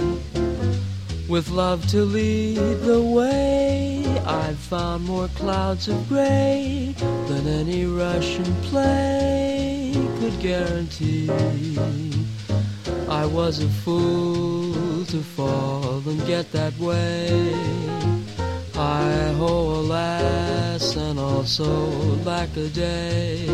With 1.28 1.48
love 1.50 1.86
to 1.88 2.02
lead 2.04 2.80
the 2.80 3.02
way, 3.02 4.04
I've 4.26 4.58
found 4.58 5.04
more 5.04 5.28
clouds 5.28 5.88
of 5.88 6.08
gray 6.08 6.94
than 6.98 7.46
any 7.46 7.86
Russian 7.86 8.54
play 8.62 9.92
could 10.20 10.38
guarantee. 10.40 11.30
I 13.08 13.24
was 13.24 13.62
a 13.62 13.68
fool 13.68 15.04
to 15.06 15.22
fall 15.22 16.02
and 16.06 16.26
get 16.26 16.52
that 16.52 16.76
way. 16.78 18.07
Hi 18.78 19.32
ho, 19.32 19.80
alas, 19.80 20.94
and 20.94 21.18
also 21.18 21.66
lack 22.22 22.56
a 22.56 22.68
day. 22.68 23.44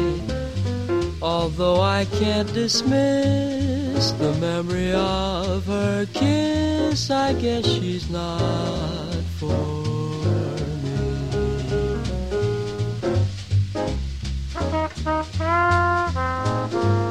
Although 1.22 1.80
I 1.80 2.04
can't 2.20 2.52
dismiss 2.52 4.10
the 4.10 4.34
memory 4.38 4.92
of 4.92 5.64
her 5.64 6.04
kiss, 6.12 7.10
I 7.10 7.32
guess 7.32 7.64
she's 7.64 8.10
not 8.10 9.24
for 9.38 9.80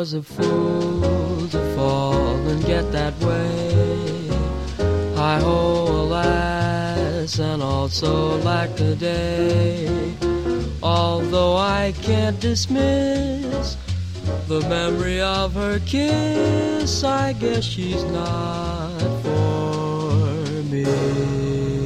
was 0.00 0.14
a 0.14 0.22
fool 0.22 1.46
to 1.48 1.60
fall 1.76 2.34
and 2.48 2.64
get 2.64 2.90
that 2.90 3.12
way. 3.20 4.28
Hi 5.14 5.38
ho, 5.40 6.04
alas, 6.04 7.38
and 7.38 7.62
also 7.62 8.38
lack 8.38 8.70
a 8.80 8.94
day. 8.94 10.14
Although 10.82 11.54
I 11.58 11.92
can't 12.00 12.40
dismiss 12.40 13.76
the 14.48 14.62
memory 14.70 15.20
of 15.20 15.52
her 15.52 15.78
kiss, 15.80 17.04
I 17.04 17.34
guess 17.34 17.64
she's 17.64 18.02
not 18.04 19.00
for 19.22 20.62
me. 20.72 21.79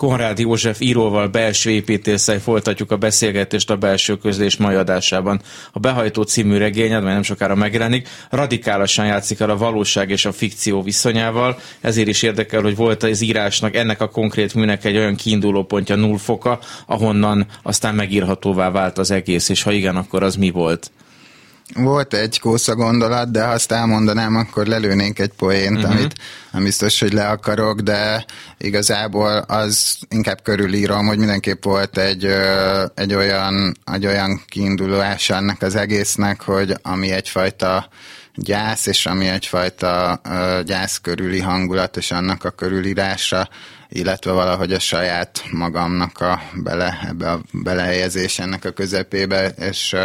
Konrád 0.00 0.38
József 0.38 0.80
íróval 0.80 1.28
belső 1.28 1.70
építésszel 1.70 2.40
folytatjuk 2.40 2.90
a 2.90 2.96
beszélgetést 2.96 3.70
a 3.70 3.76
belső 3.76 4.16
közlés 4.16 4.56
mai 4.56 4.74
adásában. 4.74 5.40
A 5.72 5.78
Behajtó 5.78 6.22
című 6.22 6.56
regényed, 6.56 7.02
mely 7.02 7.12
nem 7.12 7.22
sokára 7.22 7.54
megjelenik, 7.54 8.08
radikálisan 8.30 9.06
játszik 9.06 9.40
el 9.40 9.50
a 9.50 9.56
valóság 9.56 10.10
és 10.10 10.24
a 10.24 10.32
fikció 10.32 10.82
viszonyával, 10.82 11.58
ezért 11.80 12.08
is 12.08 12.22
érdekel, 12.22 12.62
hogy 12.62 12.76
volt 12.76 13.02
az 13.02 13.20
írásnak 13.20 13.74
ennek 13.74 14.00
a 14.00 14.08
konkrét 14.08 14.54
műnek 14.54 14.84
egy 14.84 14.96
olyan 14.96 15.16
kiinduló 15.16 15.64
pontja 15.64 15.96
nullfoka, 15.96 16.58
ahonnan 16.86 17.46
aztán 17.62 17.94
megírhatóvá 17.94 18.70
vált 18.70 18.98
az 18.98 19.10
egész, 19.10 19.48
és 19.48 19.62
ha 19.62 19.72
igen, 19.72 19.96
akkor 19.96 20.22
az 20.22 20.36
mi 20.36 20.50
volt? 20.50 20.90
Volt 21.74 22.14
egy 22.14 22.40
kósza 22.40 22.74
gondolat, 22.74 23.30
de 23.30 23.44
ha 23.44 23.52
azt 23.52 23.72
elmondanám, 23.72 24.36
akkor 24.36 24.66
lelőnénk 24.66 25.18
egy 25.18 25.32
poént, 25.36 25.76
uh-huh. 25.76 25.90
amit 25.90 26.14
nem 26.50 26.62
biztos, 26.62 27.00
hogy 27.00 27.12
le 27.12 27.28
akarok, 27.28 27.80
de 27.80 28.24
igazából 28.58 29.36
az 29.36 29.98
inkább 30.08 30.42
körülírom, 30.42 31.06
hogy 31.06 31.18
mindenképp 31.18 31.64
volt 31.64 31.98
egy, 31.98 32.24
egy, 32.94 33.14
olyan, 33.14 33.76
egy 33.92 34.06
olyan 34.06 34.42
kiindulás 34.46 35.30
ennek 35.30 35.62
az 35.62 35.74
egésznek, 35.74 36.42
hogy 36.42 36.74
ami 36.82 37.10
egyfajta 37.10 37.88
gyász, 38.34 38.86
és 38.86 39.06
ami 39.06 39.28
egyfajta 39.28 40.20
gyász 40.64 40.98
körüli 40.98 41.40
hangulat, 41.40 41.96
és 41.96 42.10
annak 42.10 42.44
a 42.44 42.50
körülírása, 42.50 43.48
illetve 43.88 44.32
valahogy 44.32 44.72
a 44.72 44.78
saját 44.78 45.44
magamnak 45.50 46.20
a 46.20 46.42
bele, 46.54 46.98
ebbe 47.08 47.30
a 47.30 47.40
belehelyezés 47.52 48.38
ennek 48.38 48.64
a 48.64 48.70
közepébe, 48.70 49.48
és 49.48 49.96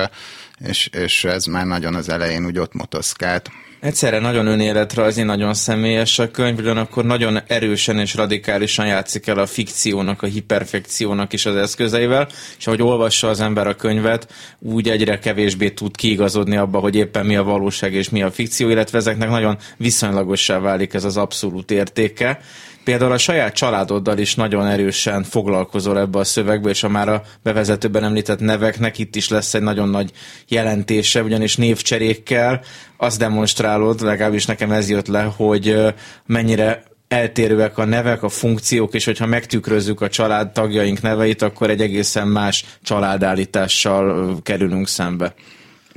és, 0.59 0.87
és 0.87 1.23
ez 1.23 1.45
már 1.45 1.65
nagyon 1.65 1.95
az 1.95 2.09
elején 2.09 2.45
úgy 2.45 2.59
ott 2.59 2.73
motoszkált. 2.73 3.51
Egyszerre 3.79 4.19
nagyon 4.19 4.47
önéletrajzi, 4.47 5.23
nagyon 5.23 5.53
személyes 5.53 6.19
a 6.19 6.31
könyv, 6.31 6.57
ugyanakkor 6.57 7.05
nagyon 7.05 7.39
erősen 7.47 7.99
és 7.99 8.15
radikálisan 8.15 8.87
játszik 8.87 9.27
el 9.27 9.37
a 9.37 9.45
fikciónak, 9.45 10.21
a 10.21 10.25
hiperfekciónak 10.25 11.33
is 11.33 11.45
az 11.45 11.55
eszközeivel, 11.55 12.27
és 12.57 12.67
ahogy 12.67 12.81
olvassa 12.81 13.29
az 13.29 13.39
ember 13.39 13.67
a 13.67 13.75
könyvet, 13.75 14.33
úgy 14.59 14.89
egyre 14.89 15.19
kevésbé 15.19 15.69
tud 15.69 15.95
kiigazodni 15.95 16.55
abba, 16.55 16.79
hogy 16.79 16.95
éppen 16.95 17.25
mi 17.25 17.35
a 17.35 17.43
valóság 17.43 17.93
és 17.93 18.09
mi 18.09 18.21
a 18.21 18.31
fikció, 18.31 18.69
illetve 18.69 18.97
ezeknek 18.97 19.29
nagyon 19.29 19.57
viszonylagossá 19.77 20.59
válik 20.59 20.93
ez 20.93 21.03
az 21.03 21.17
abszolút 21.17 21.71
értéke. 21.71 22.39
Például 22.85 23.11
a 23.11 23.17
saját 23.17 23.53
családoddal 23.53 24.17
is 24.17 24.35
nagyon 24.35 24.67
erősen 24.67 25.23
foglalkozol 25.23 25.99
ebbe 25.99 26.19
a 26.19 26.23
szövegbe, 26.23 26.69
és 26.69 26.83
a 26.83 26.89
már 26.89 27.09
a 27.09 27.21
bevezetőben 27.43 28.03
említett 28.03 28.39
neveknek 28.39 28.97
itt 28.97 29.15
is 29.15 29.29
lesz 29.29 29.53
egy 29.53 29.61
nagyon 29.61 29.89
nagy 29.89 30.11
jelentése, 30.47 31.23
ugyanis 31.23 31.55
névcserékkel 31.55 32.61
azt 32.97 33.19
demonstrálod, 33.19 34.01
legalábbis 34.01 34.45
nekem 34.45 34.71
ez 34.71 34.89
jött 34.89 35.07
le, 35.07 35.21
hogy 35.21 35.75
mennyire 36.25 36.83
eltérőek 37.07 37.77
a 37.77 37.85
nevek, 37.85 38.23
a 38.23 38.29
funkciók, 38.29 38.93
és 38.93 39.05
hogyha 39.05 39.25
megtükrözzük 39.25 40.01
a 40.01 40.09
család 40.09 40.51
tagjaink 40.51 41.01
neveit, 41.01 41.41
akkor 41.41 41.69
egy 41.69 41.81
egészen 41.81 42.27
más 42.27 42.65
családállítással 42.83 44.37
kerülünk 44.43 44.87
szembe. 44.87 45.33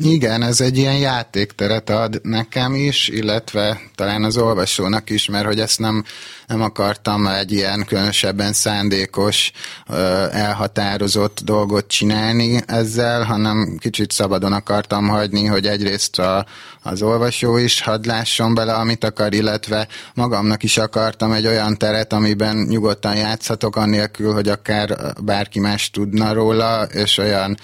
Igen, 0.03 0.43
ez 0.43 0.61
egy 0.61 0.79
ilyen 0.79 0.99
játékteret 0.99 1.91
ad 1.91 2.21
nekem 2.23 2.75
is, 2.75 3.09
illetve 3.09 3.81
talán 3.95 4.25
az 4.25 4.37
olvasónak 4.37 5.11
is, 5.11 5.29
mert 5.29 5.47
hogy 5.47 5.61
ezt 5.61 5.79
nem, 5.79 6.05
nem 6.47 6.63
akartam 6.63 7.27
egy 7.27 7.53
ilyen 7.53 7.85
különösebben 7.87 8.53
szándékos, 8.53 9.53
elhatározott 10.31 11.41
dolgot 11.45 11.87
csinálni 11.87 12.61
ezzel, 12.67 13.23
hanem 13.23 13.77
kicsit 13.79 14.13
szabadon 14.13 14.53
akartam 14.53 15.09
hagyni, 15.09 15.47
hogy 15.47 15.67
egyrészt 15.67 16.19
a, 16.19 16.47
az 16.83 17.03
olvasó 17.03 17.57
is 17.57 17.83
hadd 17.83 18.07
lásson 18.07 18.55
bele, 18.55 18.73
amit 18.73 19.05
akar, 19.05 19.35
illetve 19.35 19.89
magamnak 20.15 20.63
is 20.63 20.77
akartam 20.77 21.33
egy 21.33 21.47
olyan 21.47 21.77
teret, 21.79 22.13
amiben 22.13 22.57
nyugodtan 22.57 23.17
játszhatok, 23.17 23.77
annélkül, 23.77 24.33
hogy 24.33 24.49
akár 24.49 25.13
bárki 25.25 25.61
más 25.61 25.91
tudna 25.91 26.33
róla, 26.33 26.83
és 26.83 27.19
olyan 27.19 27.59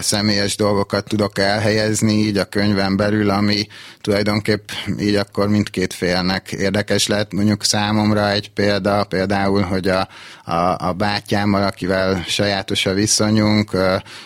személyes 0.00 0.56
dolgokat 0.56 1.04
tudok 1.04 1.38
elhelyezni 1.38 2.12
így 2.12 2.36
a 2.36 2.44
könyvem 2.44 2.96
belül, 2.96 3.30
ami 3.30 3.66
tulajdonképp 4.00 4.68
így 5.00 5.14
akkor 5.14 5.48
mindkét 5.48 5.92
félnek 5.92 6.52
érdekes 6.52 7.06
lett. 7.06 7.32
Mondjuk 7.32 7.64
számomra 7.64 8.30
egy 8.30 8.50
példa, 8.50 9.04
például, 9.04 9.62
hogy 9.62 9.88
a, 9.88 10.08
a, 10.44 10.86
a 10.88 10.92
bátyámmal, 10.92 11.62
akivel 11.62 12.24
sajátos 12.26 12.86
a 12.86 12.92
viszonyunk, 12.92 13.76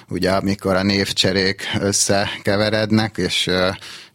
ugye 0.08 0.30
amikor 0.30 0.74
a 0.74 0.82
névcserék 0.82 1.68
összekeverednek, 1.80 3.16
és 3.16 3.46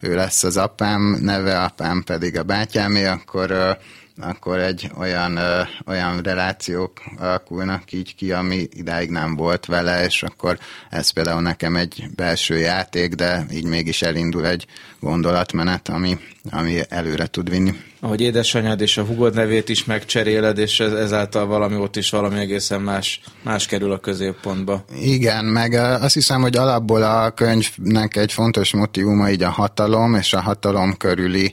ő 0.00 0.14
lesz 0.14 0.42
az 0.42 0.56
apám 0.56 1.18
neve, 1.20 1.62
apám 1.62 2.02
pedig 2.02 2.38
a 2.38 2.42
bátyámé, 2.42 3.04
akkor 3.04 3.78
akkor 4.20 4.58
egy 4.58 4.90
olyan, 4.98 5.36
ö, 5.36 5.60
olyan 5.86 6.20
relációk 6.20 7.02
alakulnak 7.18 7.92
így 7.92 8.14
ki, 8.14 8.32
ami 8.32 8.68
idáig 8.72 9.10
nem 9.10 9.36
volt 9.36 9.66
vele, 9.66 10.04
és 10.04 10.22
akkor 10.22 10.58
ez 10.90 11.10
például 11.10 11.40
nekem 11.40 11.76
egy 11.76 12.04
belső 12.16 12.58
játék, 12.58 13.14
de 13.14 13.46
így 13.52 13.64
mégis 13.64 14.02
elindul 14.02 14.46
egy 14.46 14.66
gondolatmenet, 15.00 15.88
ami, 15.88 16.18
ami 16.50 16.80
előre 16.88 17.26
tud 17.26 17.50
vinni. 17.50 17.74
Ahogy 18.00 18.20
édesanyád 18.20 18.80
és 18.80 18.96
a 18.96 19.04
hugod 19.04 19.34
nevét 19.34 19.68
is 19.68 19.84
megcseréled, 19.84 20.58
és 20.58 20.80
ez, 20.80 20.92
ezáltal 20.92 21.46
valami 21.46 21.76
ott 21.76 21.96
is 21.96 22.10
valami 22.10 22.38
egészen 22.38 22.80
más, 22.80 23.20
más 23.42 23.66
kerül 23.66 23.92
a 23.92 23.98
középpontba. 23.98 24.84
Igen, 25.00 25.44
meg 25.44 25.72
azt 25.72 26.14
hiszem, 26.14 26.40
hogy 26.40 26.56
alapból 26.56 27.02
a 27.02 27.30
könyvnek 27.30 28.16
egy 28.16 28.32
fontos 28.32 28.72
motivuma 28.72 29.30
így 29.30 29.42
a 29.42 29.50
hatalom, 29.50 30.14
és 30.14 30.32
a 30.32 30.40
hatalom 30.40 30.96
körüli 30.96 31.52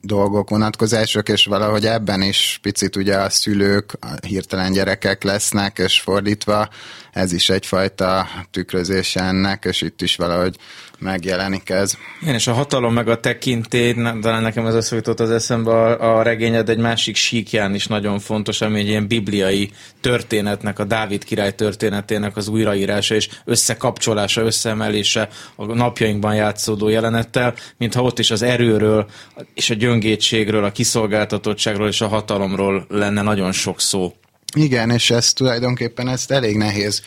dolgok, 0.00 0.50
vonatkozások, 0.50 1.28
és 1.28 1.44
valahogy 1.44 1.86
ebben 1.86 2.22
is 2.22 2.58
picit 2.62 2.96
ugye 2.96 3.16
a 3.16 3.30
szülők 3.30 3.98
hirtelen 4.26 4.72
gyerekek 4.72 5.22
lesznek, 5.22 5.78
és 5.78 6.00
fordítva 6.00 6.68
ez 7.14 7.32
is 7.32 7.48
egyfajta 7.48 8.28
tükrözése 8.50 9.20
ennek, 9.20 9.64
és 9.64 9.82
itt 9.82 10.02
is 10.02 10.16
valahogy 10.16 10.56
megjelenik 10.98 11.70
ez. 11.70 11.96
Igen, 12.22 12.34
és 12.34 12.46
a 12.46 12.52
hatalom 12.52 12.92
meg 12.92 13.08
a 13.08 13.20
tekintély, 13.20 13.94
talán 14.20 14.42
nekem 14.42 14.66
ez 14.66 14.74
összejutott 14.74 15.20
az 15.20 15.30
eszembe, 15.30 15.70
a, 15.70 16.18
a 16.18 16.22
regényed 16.22 16.68
egy 16.68 16.78
másik 16.78 17.16
síkján 17.16 17.74
is 17.74 17.86
nagyon 17.86 18.18
fontos, 18.18 18.60
ami 18.60 18.80
egy 18.80 18.88
ilyen 18.88 19.06
bibliai 19.06 19.70
történetnek, 20.00 20.78
a 20.78 20.84
Dávid 20.84 21.24
király 21.24 21.54
történetének 21.54 22.36
az 22.36 22.48
újraírása 22.48 23.14
és 23.14 23.28
összekapcsolása, 23.44 24.42
összeemelése 24.42 25.28
a 25.56 25.64
napjainkban 25.64 26.34
játszódó 26.34 26.88
jelenettel, 26.88 27.54
mintha 27.76 28.02
ott 28.02 28.18
is 28.18 28.30
az 28.30 28.42
erőről 28.42 29.06
és 29.54 29.70
a 29.70 29.74
gyöngétségről, 29.74 30.64
a 30.64 30.72
kiszolgáltatottságról 30.72 31.88
és 31.88 32.00
a 32.00 32.08
hatalomról 32.08 32.86
lenne 32.88 33.22
nagyon 33.22 33.52
sok 33.52 33.80
szó. 33.80 34.14
Igen, 34.54 34.90
és 34.90 35.10
ez 35.10 35.32
tulajdonképpen 35.32 36.08
ezt 36.08 36.30
elég 36.30 36.56
nehéz 36.56 37.02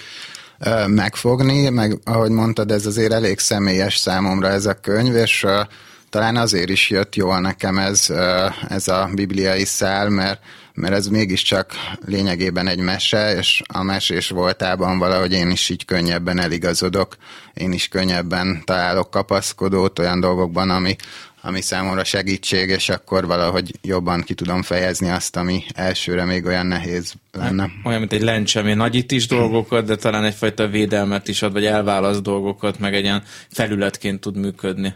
megfogni, 0.88 1.70
meg 1.70 2.00
ahogy 2.04 2.32
mondtad, 2.32 2.72
ez 2.72 2.86
azért 2.86 3.12
elég 3.12 3.40
személyes 3.40 3.98
számomra 3.98 4.48
ez 4.48 4.66
a 4.66 4.74
könyv, 4.74 5.16
és 5.16 5.46
talán 6.10 6.36
azért 6.36 6.70
is 6.70 6.90
jött 6.90 7.16
jól 7.16 7.40
nekem 7.40 7.78
ez, 7.78 8.08
ez 8.68 8.88
a 8.88 9.10
bibliai 9.14 9.66
szál, 9.66 10.10
mert, 10.10 10.42
mert 10.74 10.94
ez 10.94 11.08
mégiscsak 11.08 11.72
lényegében 12.06 12.68
egy 12.68 12.80
mese, 12.80 13.36
és 13.38 13.62
a 13.74 13.84
mesés 13.84 14.30
voltában 14.30 14.98
valahogy 14.98 15.34
én 15.34 15.50
is 15.50 15.70
így 15.70 15.86
könnyebben 15.86 16.40
eligazodok, 16.40 17.16
én 17.54 17.72
is 17.72 17.88
könnyebben 17.88 18.62
találok 18.66 19.12
kapaszkodót 19.12 20.00
olyan 20.00 20.20
dolgokban, 20.20 20.70
ami, 20.70 20.96
ami 21.48 21.62
számomra 21.62 22.04
segítség, 22.04 22.70
és 22.70 22.90
akkor 22.90 23.26
valahogy 23.26 23.72
jobban 23.82 24.22
ki 24.22 24.34
tudom 24.34 24.62
fejezni 24.62 25.10
azt, 25.10 25.36
ami 25.36 25.64
elsőre 25.74 26.26
még 26.26 26.46
olyan 26.46 26.66
nehéz 26.66 27.14
lenne. 27.32 27.70
Olyan, 27.84 28.00
mint 28.00 28.14
egy 28.14 28.22
lencse, 28.22 28.60
ami 28.60 28.74
nagyít 28.74 29.12
is 29.12 29.28
dolgokat, 29.28 29.86
de 29.86 29.96
talán 29.96 30.24
egyfajta 30.24 30.68
védelmet 30.68 31.28
is 31.28 31.42
ad, 31.42 31.54
vagy 31.54 31.66
elválaszt 31.66 32.22
dolgokat, 32.22 32.80
meg 32.80 32.94
egy 32.96 33.04
ilyen 33.04 33.24
felületként 33.52 34.20
tud 34.20 34.38
működni. 34.38 34.94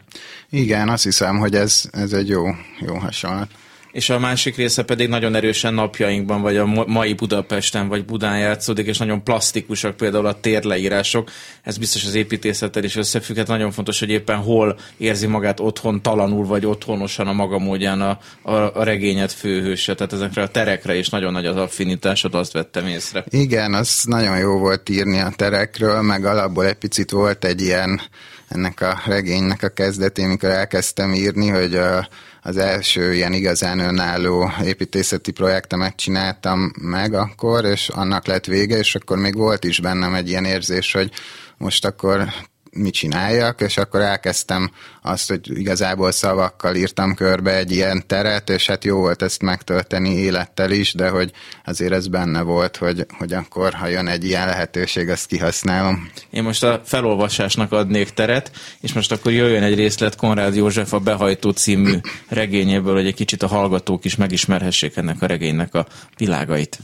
Igen, 0.50 0.90
azt 0.90 1.04
hiszem, 1.04 1.38
hogy 1.38 1.56
ez, 1.56 1.84
ez 1.92 2.14
egy 2.14 2.28
jó, 2.28 2.44
jó 2.80 2.96
hasonlat 2.96 3.50
és 3.92 4.10
a 4.10 4.20
másik 4.20 4.56
része 4.56 4.84
pedig 4.84 5.08
nagyon 5.08 5.36
erősen 5.36 5.74
napjainkban, 5.74 6.42
vagy 6.42 6.58
a 6.58 6.66
mai 6.86 7.14
Budapesten, 7.14 7.88
vagy 7.88 8.06
Budán 8.06 8.38
játszódik, 8.38 8.88
és 8.88 8.98
nagyon 8.98 9.24
plastikusak 9.24 9.98
például 9.98 10.26
a 10.26 10.40
térleírások. 10.40 11.30
Ez 11.64 11.78
biztos 11.78 12.06
az 12.06 12.16
építészettel 12.16 12.84
is 12.84 12.96
összefügghet. 12.96 13.48
Nagyon 13.48 13.72
fontos, 13.72 14.00
hogy 14.00 14.10
éppen 14.10 14.38
hol 14.38 14.80
érzi 14.98 15.28
magát 15.28 15.60
otthon 15.60 16.02
talanul, 16.02 16.46
vagy 16.46 16.66
otthonosan 16.66 17.28
a 17.28 17.34
maga 17.34 17.60
módján 17.60 18.02
a, 18.02 18.20
a, 18.42 18.80
a 18.80 18.84
regényet 18.84 19.32
főhőse. 19.32 19.96
Tehát 19.96 20.14
ezekre 20.14 20.42
a 20.42 20.48
terekre 20.48 20.96
is 20.96 21.10
nagyon 21.10 21.32
nagy 21.32 21.46
az 21.46 21.56
affinitásod, 21.56 22.36
azt 22.36 22.54
vettem 22.54 22.88
észre. 22.88 23.26
Igen, 23.30 23.74
az 23.74 24.04
nagyon 24.06 24.38
jó 24.38 24.58
volt 24.58 24.90
írni 24.90 25.20
a 25.20 25.34
terekről, 25.36 26.02
meg 26.02 26.26
alapból 26.26 26.66
egy 26.66 26.74
picit 26.74 27.12
volt 27.12 27.46
egy 27.46 27.62
ilyen 27.62 28.02
ennek 28.48 28.82
a 28.82 29.02
regénynek 29.06 29.64
a 29.64 29.70
kezdetén, 29.70 30.28
mikor 30.28 30.50
elkezdtem 30.50 31.14
írni, 31.14 31.48
hogy 31.48 31.76
a 31.76 32.08
az 32.42 32.58
első 32.58 33.14
ilyen 33.14 33.34
igazán 33.34 33.80
önálló 33.80 34.52
építészeti 34.64 35.32
projektemet 35.32 35.96
csináltam 35.96 36.72
meg 36.82 37.14
akkor, 37.14 37.66
és 37.66 37.90
annak 37.90 38.26
lett 38.26 38.46
vége, 38.46 38.78
és 38.78 38.96
akkor 38.96 39.18
még 39.18 39.36
volt 39.36 39.64
is 39.64 39.80
bennem 39.80 40.14
egy 40.14 40.30
ilyen 40.30 40.46
érzés, 40.46 40.92
hogy 40.92 41.12
most 41.58 41.86
akkor 41.86 42.34
mit 42.72 42.94
csináljak, 42.94 43.62
és 43.62 43.78
akkor 43.78 44.02
elkezdtem 44.02 44.72
azt, 45.02 45.30
hogy 45.30 45.60
igazából 45.60 46.12
szavakkal 46.12 46.76
írtam 46.76 47.16
körbe 47.16 47.58
egy 47.58 47.72
ilyen 47.72 48.04
teret, 48.08 48.50
és 48.50 48.68
hát 48.68 48.84
jó 48.84 48.98
volt 48.98 49.22
ezt 49.22 49.42
megtölteni 49.42 50.10
élettel 50.10 50.72
is, 50.72 50.94
de 50.94 51.10
hogy 51.10 51.32
azért 51.66 51.94
ez 51.94 52.08
benne 52.08 52.42
volt, 52.42 52.78
hogy, 52.78 53.06
hogy 53.18 53.34
akkor, 53.34 53.74
ha 53.74 53.88
jön 53.88 54.08
egy 54.08 54.26
ilyen 54.26 54.46
lehetőség, 54.46 55.10
azt 55.10 55.26
kihasználom. 55.26 56.10
Én 56.30 56.44
most 56.44 56.64
a 56.64 56.82
felolvasásnak 56.86 57.72
adnék 57.72 58.10
teret, 58.10 58.52
és 58.82 58.94
most 58.94 59.12
akkor 59.12 59.32
jöjjön 59.32 59.64
egy 59.64 59.76
részlet 59.76 60.16
Konrád 60.16 60.56
József 60.56 60.94
a 60.94 61.00
Behajtó 61.00 61.50
című 61.50 61.96
regényéből, 62.28 62.96
hogy 62.96 63.08
egy 63.08 63.16
kicsit 63.16 63.44
a 63.44 63.48
hallgatók 63.48 64.06
is 64.06 64.16
megismerhessék 64.16 64.98
ennek 64.98 65.22
a 65.22 65.26
regénynek 65.26 65.74
a 65.74 65.88
világait. 66.18 66.80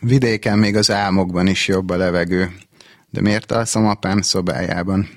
Vidéken 0.00 0.58
még 0.58 0.76
az 0.76 0.90
álmokban 0.90 1.46
is 1.46 1.68
jobb 1.68 1.90
a 1.90 1.96
levegő 1.96 2.50
de 3.16 3.22
miért 3.22 3.52
alszom 3.52 3.86
apám 3.86 4.20
szobájában? 4.20 5.08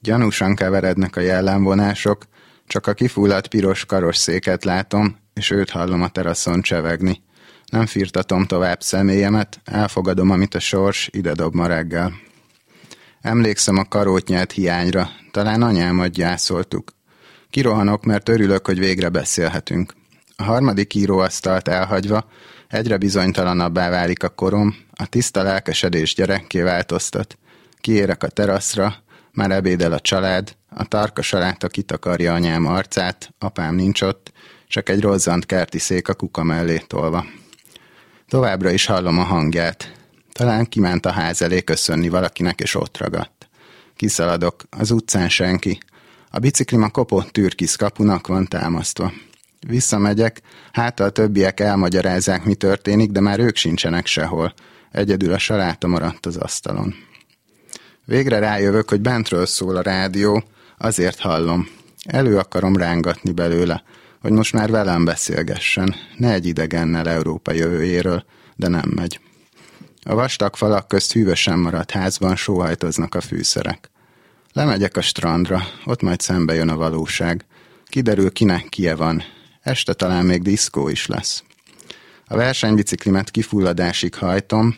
Gyanúsan 0.00 0.54
keverednek 0.54 1.16
a 1.16 1.20
jellemvonások, 1.20 2.24
csak 2.66 2.86
a 2.86 2.92
kifulladt 2.92 3.46
piros 3.46 3.84
karosszéket 3.84 4.64
látom, 4.64 5.16
és 5.34 5.50
őt 5.50 5.70
hallom 5.70 6.02
a 6.02 6.08
teraszon 6.08 6.62
csevegni. 6.62 7.22
Nem 7.66 7.86
firtatom 7.86 8.46
tovább 8.46 8.80
személyemet, 8.80 9.60
elfogadom, 9.64 10.30
amit 10.30 10.54
a 10.54 10.60
sors 10.60 11.08
ide 11.12 11.32
dob 11.32 11.54
ma 11.54 11.66
reggel. 11.66 12.12
Emlékszem 13.20 13.76
a 13.76 13.84
karótnyelt 13.84 14.52
hiányra, 14.52 15.08
talán 15.30 15.62
anyámat 15.62 16.10
gyászoltuk. 16.10 16.92
Kirohanok, 17.50 18.04
mert 18.04 18.28
örülök, 18.28 18.66
hogy 18.66 18.78
végre 18.78 19.08
beszélhetünk. 19.08 19.94
A 20.36 20.42
harmadik 20.42 20.94
íróasztalt 20.94 21.68
elhagyva 21.68 22.24
egyre 22.68 22.96
bizonytalanabbá 22.96 23.90
válik 23.90 24.22
a 24.22 24.28
korom, 24.28 24.76
a 24.92 25.06
tiszta 25.06 25.42
lelkesedés 25.42 26.14
gyerekké 26.14 26.60
változtat. 26.60 27.36
Kiérek 27.82 28.22
a 28.22 28.28
teraszra, 28.28 28.94
már 29.32 29.50
ebédel 29.50 29.92
a 29.92 30.00
család, 30.00 30.56
a 30.68 30.84
tarka 30.84 31.22
saláta 31.22 31.68
kitakarja 31.68 32.32
anyám 32.32 32.66
arcát, 32.66 33.34
apám 33.38 33.74
nincs 33.74 34.02
ott, 34.02 34.32
csak 34.68 34.88
egy 34.88 35.00
rozzant 35.00 35.46
kerti 35.46 35.78
szék 35.78 36.08
a 36.08 36.14
kuka 36.14 36.42
mellé 36.42 36.78
tolva. 36.78 37.24
Továbbra 38.28 38.70
is 38.70 38.86
hallom 38.86 39.18
a 39.18 39.22
hangját. 39.22 39.92
Talán 40.32 40.66
kiment 40.66 41.06
a 41.06 41.10
ház 41.10 41.42
elé 41.42 41.62
köszönni 41.62 42.08
valakinek, 42.08 42.60
és 42.60 42.74
ott 42.74 42.98
ragadt. 42.98 43.48
Kiszaladok, 43.96 44.62
az 44.70 44.90
utcán 44.90 45.28
senki. 45.28 45.78
A 46.30 46.38
biciklim 46.38 46.82
a 46.82 46.88
kopott 46.88 47.30
türkisz 47.30 47.76
kapunak 47.76 48.26
van 48.26 48.46
támasztva. 48.46 49.12
Visszamegyek, 49.66 50.40
hát 50.72 51.00
a 51.00 51.10
többiek 51.10 51.60
elmagyarázzák, 51.60 52.44
mi 52.44 52.54
történik, 52.54 53.10
de 53.10 53.20
már 53.20 53.38
ők 53.38 53.56
sincsenek 53.56 54.06
sehol. 54.06 54.54
Egyedül 54.90 55.32
a 55.32 55.38
saláta 55.38 55.86
maradt 55.86 56.26
az 56.26 56.36
asztalon. 56.36 57.10
Végre 58.04 58.38
rájövök, 58.38 58.88
hogy 58.88 59.00
bentről 59.00 59.46
szól 59.46 59.76
a 59.76 59.82
rádió, 59.82 60.44
azért 60.78 61.20
hallom. 61.20 61.68
Elő 62.04 62.38
akarom 62.38 62.76
rángatni 62.76 63.32
belőle, 63.32 63.82
hogy 64.20 64.32
most 64.32 64.52
már 64.52 64.70
velem 64.70 65.04
beszélgessen, 65.04 65.94
ne 66.16 66.32
egy 66.32 66.46
idegennel 66.46 67.08
Európa 67.08 67.52
jövőjéről, 67.52 68.24
de 68.56 68.68
nem 68.68 68.92
megy. 68.94 69.20
A 70.04 70.14
vastag 70.14 70.56
falak 70.56 70.88
közt 70.88 71.12
hűvösen 71.12 71.58
maradt 71.58 71.90
házban 71.90 72.36
sóhajtoznak 72.36 73.14
a 73.14 73.20
fűszerek. 73.20 73.90
Lemegyek 74.52 74.96
a 74.96 75.00
strandra, 75.00 75.62
ott 75.84 76.02
majd 76.02 76.20
szembe 76.20 76.54
jön 76.54 76.68
a 76.68 76.76
valóság. 76.76 77.44
Kiderül, 77.86 78.32
kinek 78.32 78.66
kie 78.68 78.94
van. 78.94 79.22
Este 79.62 79.92
talán 79.92 80.24
még 80.24 80.42
diszkó 80.42 80.88
is 80.88 81.06
lesz. 81.06 81.42
A 82.26 82.36
versenybiciklimet 82.36 83.30
kifulladásig 83.30 84.14
hajtom, 84.14 84.76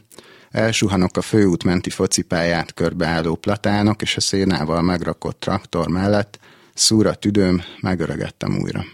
Elsuhanok 0.55 1.17
a 1.17 1.23
főút 1.23 1.65
menti 1.65 1.91
focipályát 1.91 2.75
körbeálló 2.75 3.35
platánok 3.35 4.03
és 4.03 4.17
a 4.17 4.21
szénával 4.21 4.83
megrakott 4.83 5.41
traktor 5.41 5.89
mellett, 5.89 6.39
szúra 6.75 7.15
tüdőm, 7.15 7.63
megöregettem 7.81 8.59
újra. 8.63 8.85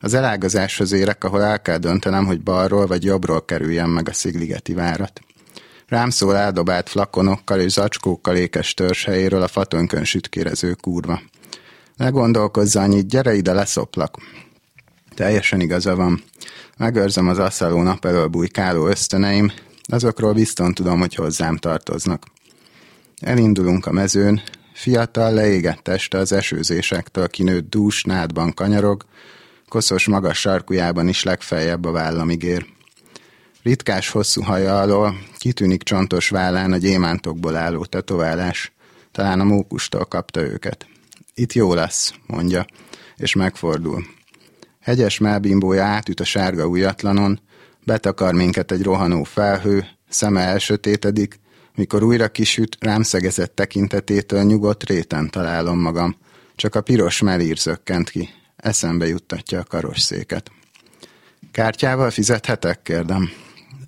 Az 0.00 0.14
elágazáshoz 0.14 0.92
érek, 0.92 1.24
ahol 1.24 1.42
el 1.42 1.62
kell 1.62 1.78
döntenem, 1.78 2.26
hogy 2.26 2.40
balról 2.40 2.86
vagy 2.86 3.04
jobbról 3.04 3.44
kerüljem 3.44 3.90
meg 3.90 4.08
a 4.08 4.12
Szigligeti 4.12 4.74
várat. 4.74 5.20
Rám 5.86 6.10
szól 6.10 6.36
eldobált 6.36 6.88
flakonokkal 6.88 7.60
és 7.60 7.72
zacskókkal 7.72 8.36
ékes 8.36 8.74
törzshelyéről 8.74 9.42
a 9.42 9.48
fatönkön 9.48 10.04
sütkérező 10.04 10.72
kurva. 10.72 11.20
Ne 11.96 12.08
gondolkozz 12.08 12.76
annyit, 12.76 13.08
gyere 13.08 13.34
ide, 13.34 13.52
leszoplak. 13.52 14.16
Teljesen 15.14 15.60
igaza 15.60 15.96
van. 15.96 16.22
Megőrzem 16.76 17.28
az 17.28 17.38
asszaló 17.38 17.82
nap 17.82 18.04
elől 18.04 18.26
bujkáló 18.26 18.86
ösztöneim, 18.86 19.52
Azokról 19.88 20.32
bizton 20.32 20.74
tudom, 20.74 20.98
hogy 20.98 21.14
hozzám 21.14 21.56
tartoznak. 21.56 22.26
Elindulunk 23.20 23.86
a 23.86 23.92
mezőn, 23.92 24.42
fiatal, 24.72 25.32
leégett 25.32 25.78
teste 25.78 26.18
az 26.18 26.32
esőzésektől 26.32 27.28
kinőtt 27.28 27.70
dús 27.70 28.04
nádban 28.04 28.54
kanyarog, 28.54 29.04
koszos 29.68 30.06
magas 30.06 30.38
sarkujában 30.38 31.08
is 31.08 31.22
legfeljebb 31.22 31.84
a 31.84 31.90
vállamig 31.90 32.42
ér. 32.42 32.66
Ritkás 33.62 34.10
hosszú 34.10 34.42
haja 34.42 34.80
alól 34.80 35.18
kitűnik 35.38 35.82
csontos 35.82 36.28
vállán 36.28 36.72
a 36.72 36.76
gyémántokból 36.76 37.56
álló 37.56 37.84
tetoválás. 37.84 38.72
Talán 39.12 39.40
a 39.40 39.44
mókustól 39.44 40.04
kapta 40.04 40.40
őket. 40.40 40.86
Itt 41.34 41.52
jó 41.52 41.74
lesz, 41.74 42.14
mondja, 42.26 42.66
és 43.16 43.34
megfordul. 43.34 44.06
Hegyes 44.80 45.18
melbimbója 45.18 45.84
átüt 45.84 46.20
a 46.20 46.24
sárga 46.24 46.66
újatlanon, 46.66 47.40
betakar 47.88 48.34
minket 48.34 48.72
egy 48.72 48.82
rohanó 48.82 49.22
felhő, 49.22 49.86
szeme 50.08 50.40
elsötétedik, 50.40 51.40
mikor 51.74 52.02
újra 52.02 52.28
kisüt, 52.28 52.76
rám 52.80 53.02
szegezett 53.02 53.54
tekintetétől 53.54 54.42
nyugodt 54.42 54.84
réten 54.84 55.30
találom 55.30 55.80
magam. 55.80 56.16
Csak 56.56 56.74
a 56.74 56.80
piros 56.80 57.20
melír 57.20 57.56
zökkent 57.56 58.10
ki. 58.10 58.28
Eszembe 58.56 59.06
juttatja 59.06 59.58
a 59.58 59.64
karosszéket. 59.64 60.50
Kártyával 61.52 62.10
fizethetek? 62.10 62.82
kérdem. 62.82 63.30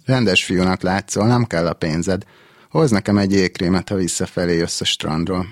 Rendes 0.05 0.45
fiúnak 0.45 0.83
látszol, 0.83 1.27
nem 1.27 1.45
kell 1.45 1.67
a 1.67 1.73
pénzed. 1.73 2.23
Hoz 2.71 2.91
nekem 2.91 3.19
egy 3.19 3.33
ékrémet, 3.33 3.89
ha 3.89 3.95
visszafelé 3.95 4.57
jössz 4.57 4.81
a 4.81 4.85
strandról. 4.85 5.47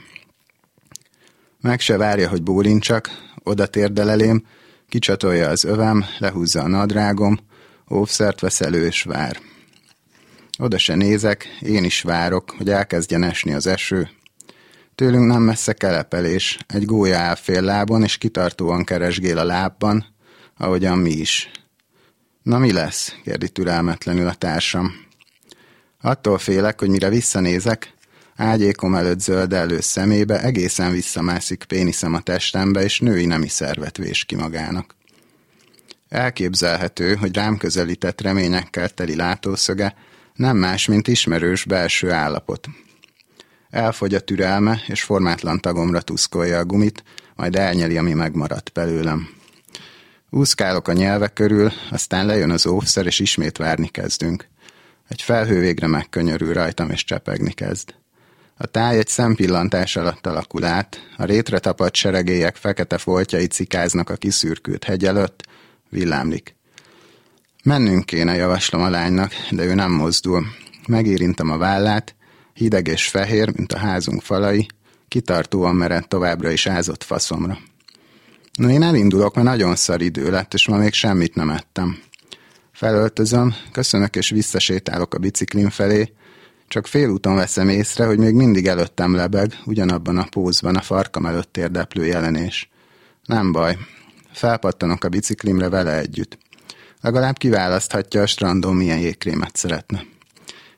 Meg 1.60 1.80
se 1.80 1.96
várja, 1.96 2.28
hogy 2.28 2.42
bólincsak, 2.42 3.10
oda 3.42 3.66
térdel 3.66 4.10
elém, 4.10 4.46
kicsatolja 4.88 5.48
az 5.48 5.64
övem, 5.64 6.04
lehúzza 6.18 6.62
a 6.62 6.68
nadrágom, 6.68 7.46
óvszert 7.90 8.40
vesz 8.40 8.60
elő 8.60 8.86
és 8.86 9.02
vár. 9.02 9.40
Oda 10.58 10.78
se 10.78 10.94
nézek, 10.94 11.58
én 11.60 11.84
is 11.84 12.02
várok, 12.02 12.54
hogy 12.56 12.70
elkezdjen 12.70 13.22
esni 13.22 13.52
az 13.52 13.66
eső. 13.66 14.10
Tőlünk 14.94 15.26
nem 15.26 15.42
messze 15.42 15.72
kelepelés, 15.72 16.58
egy 16.66 16.84
gólya 16.84 17.18
áll 17.18 17.34
fél 17.34 17.62
lábon, 17.62 18.02
és 18.02 18.18
kitartóan 18.18 18.84
keresgél 18.84 19.38
a 19.38 19.44
lábban, 19.44 20.06
ahogyan 20.56 20.98
mi 20.98 21.10
is. 21.10 21.50
Na 22.42 22.58
mi 22.58 22.72
lesz? 22.72 23.14
kérdi 23.24 23.48
türelmetlenül 23.48 24.28
a 24.28 24.34
társam. 24.34 25.06
Attól 26.00 26.38
félek, 26.38 26.80
hogy 26.80 26.88
mire 26.88 27.08
visszanézek, 27.08 27.94
ágyékom 28.36 28.94
előtt 28.94 29.20
zöldellő 29.20 29.80
szemébe 29.80 30.42
egészen 30.42 30.92
visszamászik 30.92 31.64
péniszem 31.64 32.14
a 32.14 32.20
testembe, 32.20 32.82
és 32.82 33.00
női 33.00 33.26
nemi 33.26 33.48
szervet 33.48 33.96
vés 33.96 34.24
ki 34.24 34.34
magának. 34.34 34.97
Elképzelhető, 36.08 37.14
hogy 37.14 37.34
rám 37.34 37.56
közelített 37.56 38.20
reményekkel 38.20 38.88
teli 38.88 39.16
látószöge 39.16 39.94
nem 40.34 40.56
más, 40.56 40.86
mint 40.86 41.08
ismerős 41.08 41.64
belső 41.64 42.10
állapot. 42.10 42.68
Elfogy 43.70 44.14
a 44.14 44.20
türelme, 44.20 44.80
és 44.86 45.02
formátlan 45.02 45.60
tagomra 45.60 46.00
tuszkolja 46.00 46.58
a 46.58 46.64
gumit, 46.64 47.02
majd 47.36 47.56
elnyeli, 47.56 47.96
ami 47.96 48.12
megmaradt 48.12 48.72
belőlem. 48.72 49.28
Úszkálok 50.30 50.88
a 50.88 50.92
nyelvek 50.92 51.32
körül, 51.32 51.72
aztán 51.90 52.26
lejön 52.26 52.50
az 52.50 52.66
óvszer, 52.66 53.06
és 53.06 53.18
ismét 53.18 53.56
várni 53.56 53.88
kezdünk. 53.88 54.48
Egy 55.08 55.22
felhő 55.22 55.60
végre 55.60 55.86
megkönyörül 55.86 56.52
rajtam, 56.52 56.90
és 56.90 57.04
csepegni 57.04 57.52
kezd. 57.52 57.94
A 58.56 58.66
táj 58.66 58.98
egy 58.98 59.08
szempillantás 59.08 59.96
alatt 59.96 60.26
alakul 60.26 60.64
át, 60.64 61.00
a 61.16 61.24
rétre 61.24 61.58
tapadt 61.58 61.94
seregélyek 61.94 62.56
fekete 62.56 62.98
foltjai 62.98 63.46
cikáznak 63.46 64.10
a 64.10 64.16
kiszürkült 64.16 64.84
hegy 64.84 65.04
előtt, 65.04 65.48
villámlik. 65.90 66.56
Mennünk 67.64 68.04
kéne, 68.04 68.34
javaslom 68.34 68.82
a 68.82 68.90
lánynak, 68.90 69.32
de 69.50 69.64
ő 69.64 69.74
nem 69.74 69.92
mozdul. 69.92 70.46
Megérintem 70.88 71.50
a 71.50 71.56
vállát, 71.56 72.14
hideg 72.54 72.86
és 72.86 73.08
fehér, 73.08 73.56
mint 73.56 73.72
a 73.72 73.78
házunk 73.78 74.22
falai, 74.22 74.66
kitartóan 75.08 75.74
mered 75.74 76.08
továbbra 76.08 76.50
is 76.50 76.66
ázott 76.66 77.02
faszomra. 77.02 77.58
No, 78.52 78.68
én 78.68 78.82
elindulok, 78.82 79.34
mert 79.34 79.46
nagyon 79.46 79.76
szar 79.76 80.02
idő 80.02 80.30
lett, 80.30 80.54
és 80.54 80.68
ma 80.68 80.76
még 80.76 80.92
semmit 80.92 81.34
nem 81.34 81.50
ettem. 81.50 81.98
Felöltözöm, 82.72 83.54
köszönök 83.72 84.16
és 84.16 84.30
visszasétálok 84.30 85.14
a 85.14 85.18
biciklim 85.18 85.70
felé, 85.70 86.12
csak 86.68 86.86
félúton 86.86 87.34
veszem 87.34 87.68
észre, 87.68 88.06
hogy 88.06 88.18
még 88.18 88.34
mindig 88.34 88.66
előttem 88.66 89.14
lebeg, 89.14 89.58
ugyanabban 89.64 90.18
a 90.18 90.26
pózban 90.30 90.76
a 90.76 90.80
farkam 90.80 91.26
előtt 91.26 91.56
érdeplő 91.56 92.06
jelenés. 92.06 92.70
Nem 93.24 93.52
baj, 93.52 93.76
felpattanok 94.38 95.04
a 95.04 95.08
biciklimre 95.08 95.68
vele 95.68 95.98
együtt. 95.98 96.38
Legalább 97.00 97.36
kiválaszthatja 97.36 98.22
a 98.22 98.26
strandon, 98.26 98.76
milyen 98.76 98.98
jégkrémet 98.98 99.56
szeretne. 99.56 100.02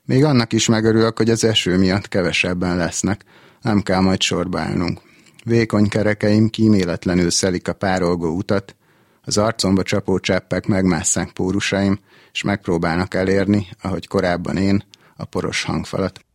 Még 0.05 0.23
annak 0.23 0.53
is 0.53 0.67
megörülök, 0.67 1.17
hogy 1.17 1.29
az 1.29 1.43
eső 1.43 1.77
miatt 1.77 2.07
kevesebben 2.07 2.77
lesznek, 2.77 3.23
nem 3.61 3.81
kell 3.81 3.99
majd 3.99 4.21
sorba 4.21 4.59
állnunk. 4.59 5.01
Vékony 5.43 5.87
kerekeim 5.87 6.49
kíméletlenül 6.49 7.29
szelik 7.29 7.67
a 7.67 7.73
párolgó 7.73 8.35
utat, 8.35 8.75
az 9.21 9.37
arcomba 9.37 9.83
csapó 9.83 10.19
cseppek 10.19 10.65
megmásszák 10.65 11.31
pórusaim, 11.31 11.99
és 12.31 12.41
megpróbálnak 12.41 13.13
elérni, 13.13 13.67
ahogy 13.81 14.07
korábban 14.07 14.57
én, 14.57 14.83
a 15.15 15.25
poros 15.25 15.63
hangfalat. 15.63 16.25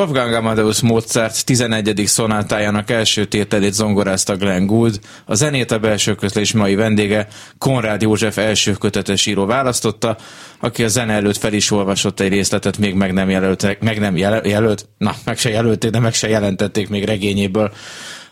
Wolfgang 0.00 0.34
Amadeus 0.34 0.80
Mozart 0.80 1.44
11. 1.44 2.02
szonátájának 2.06 2.90
első 2.90 3.24
tételét 3.24 3.72
zongorázta 3.72 4.36
Glenn 4.36 4.66
Gould, 4.66 5.00
a 5.24 5.34
zenét 5.34 5.70
a 5.70 5.78
belső 5.78 6.14
közlés 6.14 6.52
mai 6.52 6.74
vendége 6.74 7.28
Konrád 7.58 8.02
József 8.02 8.38
első 8.38 8.72
kötetes 8.72 9.26
író 9.26 9.46
választotta, 9.46 10.16
aki 10.60 10.84
a 10.84 10.88
zene 10.88 11.12
előtt 11.12 11.36
fel 11.36 11.52
is 11.52 11.70
olvasott 11.70 12.20
egy 12.20 12.28
részletet, 12.28 12.78
még 12.78 12.94
meg 12.94 13.12
nem 13.12 13.30
jelöltek, 13.30 13.80
meg 13.80 13.98
nem 13.98 14.16
jelölt, 14.16 14.88
na, 14.98 15.14
meg 15.24 15.38
se 15.38 15.50
jelölték, 15.50 15.90
de 15.90 15.98
meg 15.98 16.14
se 16.14 16.28
jelentették 16.28 16.88
még 16.88 17.04
regényéből. 17.04 17.72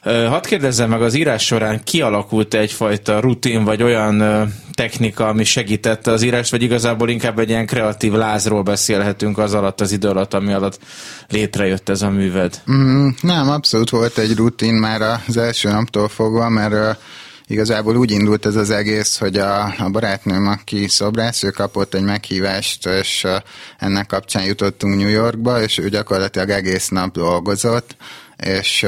Hadd 0.03 0.47
kérdezzem 0.47 0.89
meg, 0.89 1.03
az 1.03 1.15
írás 1.15 1.45
során 1.45 1.83
kialakult 1.85 2.55
egyfajta 2.55 3.21
rutin, 3.21 3.65
vagy 3.65 3.83
olyan 3.83 4.23
technika, 4.75 5.29
ami 5.29 5.45
segítette 5.45 6.11
az 6.11 6.23
írást, 6.23 6.51
vagy 6.51 6.63
igazából 6.63 7.09
inkább 7.09 7.39
egy 7.39 7.49
ilyen 7.49 7.67
kreatív 7.67 8.13
lázról 8.13 8.63
beszélhetünk 8.63 9.39
az 9.39 9.55
alatt, 9.55 9.81
az 9.81 9.93
idő 9.93 10.09
alatt, 10.09 10.35
ami 10.35 10.53
alatt 10.53 10.79
létrejött 11.29 11.89
ez 11.89 12.03
a 12.03 12.11
műved? 12.11 12.63
Mm, 12.73 13.09
nem, 13.21 13.51
abszolút 13.51 13.91
volt 13.91 14.19
egy 14.19 14.37
rutin 14.37 14.75
már 14.75 15.21
az 15.27 15.37
első 15.37 15.71
naptól 15.71 16.09
fogva, 16.09 16.49
mert 16.49 16.99
igazából 17.47 17.97
úgy 17.97 18.11
indult 18.11 18.47
ez 18.47 18.57
az 18.57 18.71
egész, 18.71 19.19
hogy 19.19 19.37
a, 19.37 19.65
a 19.65 19.89
barátnőm, 19.91 20.47
aki 20.47 20.89
szobrász, 20.89 21.43
ő 21.43 21.51
kapott 21.51 21.95
egy 21.95 22.03
meghívást, 22.03 22.87
és 22.87 23.27
ennek 23.79 24.07
kapcsán 24.07 24.45
jutottunk 24.45 24.97
New 24.97 25.09
Yorkba, 25.09 25.63
és 25.63 25.79
ő 25.79 25.89
gyakorlatilag 25.89 26.51
egész 26.51 26.89
nap 26.89 27.13
dolgozott, 27.13 27.97
és 28.45 28.87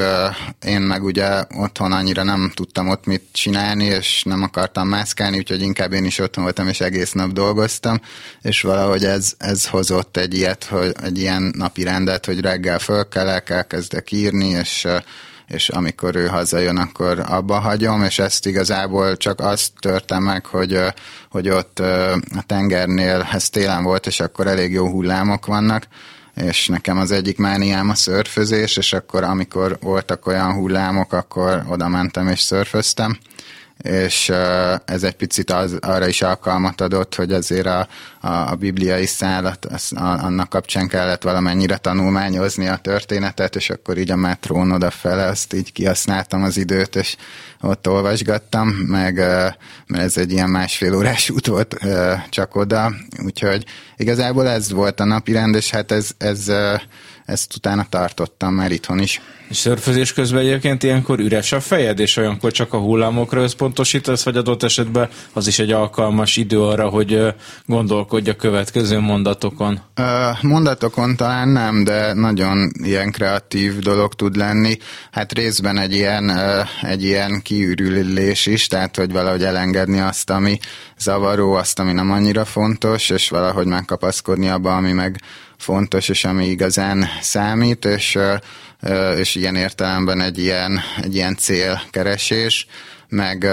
én 0.65 0.81
meg 0.81 1.03
ugye 1.03 1.43
otthon 1.55 1.91
annyira 1.91 2.23
nem 2.23 2.51
tudtam 2.55 2.89
ott 2.89 3.05
mit 3.05 3.23
csinálni, 3.31 3.85
és 3.85 4.23
nem 4.23 4.43
akartam 4.43 4.87
mászkálni, 4.87 5.37
úgyhogy 5.37 5.61
inkább 5.61 5.93
én 5.93 6.05
is 6.05 6.19
otthon 6.19 6.43
voltam, 6.43 6.67
és 6.67 6.81
egész 6.81 7.11
nap 7.11 7.31
dolgoztam, 7.31 8.01
és 8.41 8.61
valahogy 8.61 9.03
ez, 9.03 9.33
ez 9.37 9.67
hozott 9.67 10.17
egy 10.17 10.33
ilyet, 10.33 10.63
hogy 10.63 10.95
egy 11.03 11.19
ilyen 11.19 11.53
napi 11.57 11.83
rendet, 11.83 12.25
hogy 12.25 12.39
reggel 12.39 12.79
fölkelek, 12.79 13.49
elkezdek 13.49 14.11
írni, 14.11 14.47
és 14.47 14.87
és 15.47 15.69
amikor 15.69 16.15
ő 16.15 16.27
hazajön, 16.27 16.77
akkor 16.77 17.19
abba 17.27 17.59
hagyom, 17.59 18.03
és 18.03 18.19
ezt 18.19 18.45
igazából 18.45 19.17
csak 19.17 19.39
azt 19.39 19.71
törtem 19.79 20.23
meg, 20.23 20.45
hogy, 20.45 20.79
hogy 21.29 21.49
ott 21.49 21.79
a 21.79 22.43
tengernél, 22.45 23.27
ez 23.31 23.49
télen 23.49 23.83
volt, 23.83 24.07
és 24.07 24.19
akkor 24.19 24.47
elég 24.47 24.71
jó 24.71 24.87
hullámok 24.87 25.45
vannak, 25.45 25.87
és 26.35 26.67
nekem 26.67 26.97
az 26.97 27.11
egyik 27.11 27.37
mániám 27.37 27.89
a 27.89 27.95
szörfözés, 27.95 28.77
és 28.77 28.93
akkor 28.93 29.23
amikor 29.23 29.77
voltak 29.81 30.25
olyan 30.25 30.53
hullámok, 30.53 31.13
akkor 31.13 31.63
oda 31.67 31.87
mentem 31.87 32.27
és 32.27 32.39
szörföztem, 32.39 33.17
és 33.81 34.29
ez 34.85 35.03
egy 35.03 35.15
picit 35.15 35.51
az, 35.51 35.77
arra 35.79 36.07
is 36.07 36.21
alkalmat 36.21 36.81
adott, 36.81 37.15
hogy 37.15 37.33
azért 37.33 37.65
a, 37.65 37.87
a, 38.21 38.27
a 38.27 38.55
bibliai 38.55 39.05
szállat, 39.05 39.65
az, 39.65 39.91
a, 39.95 40.23
annak 40.23 40.49
kapcsán 40.49 40.87
kellett 40.87 41.23
valamennyire 41.23 41.77
tanulmányozni 41.77 42.67
a 42.67 42.77
történetet, 42.77 43.55
és 43.55 43.69
akkor 43.69 43.97
így 43.97 44.11
a 44.11 44.15
metrón 44.15 44.71
odafele, 44.71 45.25
azt 45.25 45.53
így 45.53 45.71
kihasználtam 45.71 46.43
az 46.43 46.57
időt, 46.57 46.95
és 46.95 47.15
ott 47.61 47.87
olvasgattam, 47.87 48.67
meg 48.67 49.15
mert 49.87 50.03
ez 50.03 50.17
egy 50.17 50.31
ilyen 50.31 50.49
másfél 50.49 50.95
órás 50.95 51.29
út 51.29 51.47
volt 51.47 51.75
csak 52.29 52.55
oda, 52.55 52.93
úgyhogy 53.23 53.65
igazából 53.97 54.47
ez 54.47 54.71
volt 54.71 54.99
a 54.99 55.05
napi 55.05 55.31
rend, 55.31 55.55
és 55.55 55.69
hát 55.69 55.91
ez, 55.91 56.09
ez 56.17 56.51
ezt 57.25 57.55
utána 57.55 57.85
tartottam 57.89 58.53
már 58.53 58.71
itthon 58.71 58.99
is. 58.99 59.21
És 59.51 59.57
szörfözés 59.57 60.13
közben 60.13 60.41
egyébként 60.41 60.83
ilyenkor 60.83 61.19
üres 61.19 61.51
a 61.51 61.59
fejed, 61.59 61.99
és 61.99 62.17
olyankor 62.17 62.51
csak 62.51 62.73
a 62.73 62.77
hullámokra 62.77 63.41
összpontosítasz, 63.41 64.23
vagy 64.23 64.37
adott 64.37 64.63
esetben 64.63 65.09
az 65.33 65.47
is 65.47 65.59
egy 65.59 65.71
alkalmas 65.71 66.37
idő 66.37 66.61
arra, 66.61 66.89
hogy 66.89 67.33
gondolkodj 67.65 68.29
a 68.29 68.35
következő 68.35 68.99
mondatokon? 68.99 69.79
Mondatokon 70.41 71.15
talán 71.15 71.47
nem, 71.47 71.83
de 71.83 72.13
nagyon 72.13 72.71
ilyen 72.83 73.11
kreatív 73.11 73.79
dolog 73.79 74.13
tud 74.13 74.35
lenni. 74.35 74.77
Hát 75.11 75.33
részben 75.33 75.77
egy 75.77 75.93
ilyen, 75.93 76.31
egy 76.81 77.03
ilyen 77.03 77.41
kiürülés 77.41 78.45
is, 78.45 78.67
tehát 78.67 78.95
hogy 78.95 79.11
valahogy 79.11 79.43
elengedni 79.43 79.99
azt, 79.99 80.29
ami 80.29 80.59
zavaró, 80.97 81.53
azt, 81.53 81.79
ami 81.79 81.91
nem 81.91 82.11
annyira 82.11 82.45
fontos, 82.45 83.09
és 83.09 83.29
valahogy 83.29 83.65
megkapaszkodni 83.65 84.49
abba, 84.49 84.75
ami 84.75 84.91
meg 84.91 85.21
fontos, 85.57 86.09
és 86.09 86.25
ami 86.25 86.45
igazán 86.45 87.05
számít, 87.21 87.85
és, 87.85 88.17
és 89.17 89.35
ilyen 89.35 89.55
értelemben 89.55 90.21
egy 90.21 90.37
ilyen, 90.37 90.79
egy 91.01 91.15
ilyen 91.15 91.35
célkeresés, 91.35 92.67
meg 93.11 93.47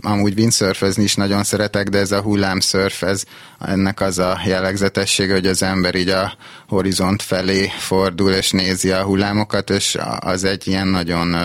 amúgy 0.00 0.38
windsurfezni 0.38 1.02
is 1.02 1.14
nagyon 1.14 1.44
szeretek, 1.44 1.88
de 1.88 1.98
ez 1.98 2.12
a 2.12 2.20
hullámszörf, 2.20 3.02
ez 3.02 3.24
ennek 3.60 4.00
az 4.00 4.18
a 4.18 4.40
jellegzetessége, 4.46 5.32
hogy 5.32 5.46
az 5.46 5.62
ember 5.62 5.94
így 5.94 6.08
a 6.08 6.36
horizont 6.68 7.22
felé 7.22 7.70
fordul, 7.78 8.32
és 8.32 8.50
nézi 8.50 8.90
a 8.90 9.02
hullámokat, 9.02 9.70
és 9.70 9.98
az 10.18 10.44
egy 10.44 10.66
ilyen 10.66 10.88
nagyon 10.88 11.36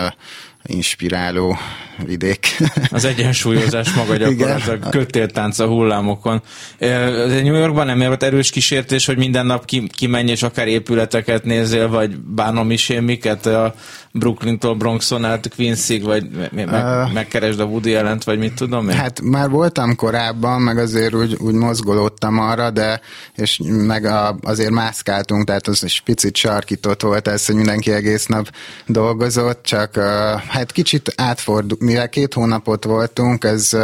inspiráló 0.64 1.58
vidék. 2.06 2.56
Az 2.90 3.04
egyensúlyozás 3.04 3.92
maga 3.92 4.16
gyakorlatilag 4.16 4.88
kötéltánc 4.88 5.58
a 5.58 5.66
hullámokon. 5.66 6.42
New 6.78 7.54
Yorkban 7.54 7.86
nem 7.86 7.98
volt 7.98 8.22
erős 8.22 8.50
kísértés, 8.50 9.06
hogy 9.06 9.16
minden 9.16 9.46
nap 9.46 9.64
ki, 9.64 9.88
kimenj 9.96 10.30
és 10.30 10.42
akár 10.42 10.68
épületeket 10.68 11.44
nézzél, 11.44 11.88
vagy 11.88 12.16
bánom 12.16 12.70
is 12.70 12.88
én 12.88 13.02
miket 13.02 13.46
a 13.46 13.74
Brooklyn-tól 14.12 14.74
Bronxon 14.74 15.24
át 15.24 15.48
Queensig, 15.56 16.04
vagy 16.04 16.26
meg, 16.52 16.68
uh, 16.68 17.12
megkeresd 17.12 17.60
a 17.60 17.64
Woody 17.64 17.90
jelent, 17.90 18.24
vagy 18.24 18.38
mit 18.38 18.54
tudom 18.54 18.88
én? 18.88 18.96
Hát 18.96 19.20
már 19.20 19.48
voltam 19.48 19.96
korábban, 19.96 20.60
meg 20.60 20.78
azért 20.78 21.14
úgy, 21.14 21.36
úgy 21.38 21.54
mozgolódtam 21.54 22.38
arra, 22.38 22.70
de 22.70 23.00
és 23.36 23.60
meg 23.64 24.04
a, 24.04 24.38
azért 24.42 24.70
mászkáltunk, 24.70 25.44
tehát 25.44 25.66
az 25.66 25.84
is 25.84 26.00
picit 26.00 26.36
sarkított 26.36 27.02
volt 27.02 27.28
ez, 27.28 27.46
hogy 27.46 27.54
mindenki 27.54 27.92
egész 27.92 28.26
nap 28.26 28.50
dolgozott, 28.86 29.62
csak 29.62 29.96
uh, 29.96 30.04
hát 30.48 30.72
kicsit 30.72 31.12
átfordult, 31.16 31.80
mivel 31.90 32.08
két 32.08 32.34
hónapot 32.34 32.84
voltunk, 32.84 33.44
ez 33.44 33.76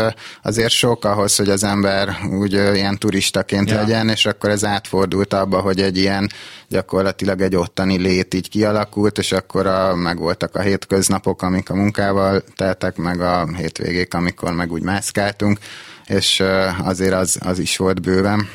azért 0.43 0.71
sok 0.71 1.05
ahhoz, 1.05 1.37
hogy 1.37 1.49
az 1.49 1.65
ember 1.65 2.17
úgy 2.31 2.53
ilyen 2.53 2.99
turistaként 2.99 3.71
ja. 3.71 3.77
legyen, 3.77 4.09
és 4.09 4.27
akkor 4.27 4.51
ez 4.51 4.65
átfordult 4.65 5.33
abba, 5.35 5.61
hogy 5.61 5.81
egy 5.81 5.97
ilyen 5.97 6.31
gyakorlatilag 6.69 7.41
egy 7.41 7.57
ottani 7.57 7.99
lét 7.99 8.35
így 8.35 8.49
kialakult, 8.49 9.19
és 9.19 9.33
akkor 9.33 9.67
a, 9.67 9.95
meg 9.95 10.19
voltak 10.19 10.55
a 10.55 10.61
hétköznapok, 10.61 11.43
amik 11.43 11.71
a 11.71 11.75
munkával 11.75 12.43
teltek, 12.57 12.97
meg 12.97 13.21
a 13.21 13.49
hétvégék, 13.57 14.15
amikor 14.15 14.53
meg 14.53 14.73
úgy 14.73 14.83
mászkáltunk, 14.83 15.59
és 16.07 16.43
azért 16.83 17.15
az, 17.15 17.39
az 17.41 17.59
is 17.59 17.77
volt 17.77 18.03
bőven. 18.03 18.49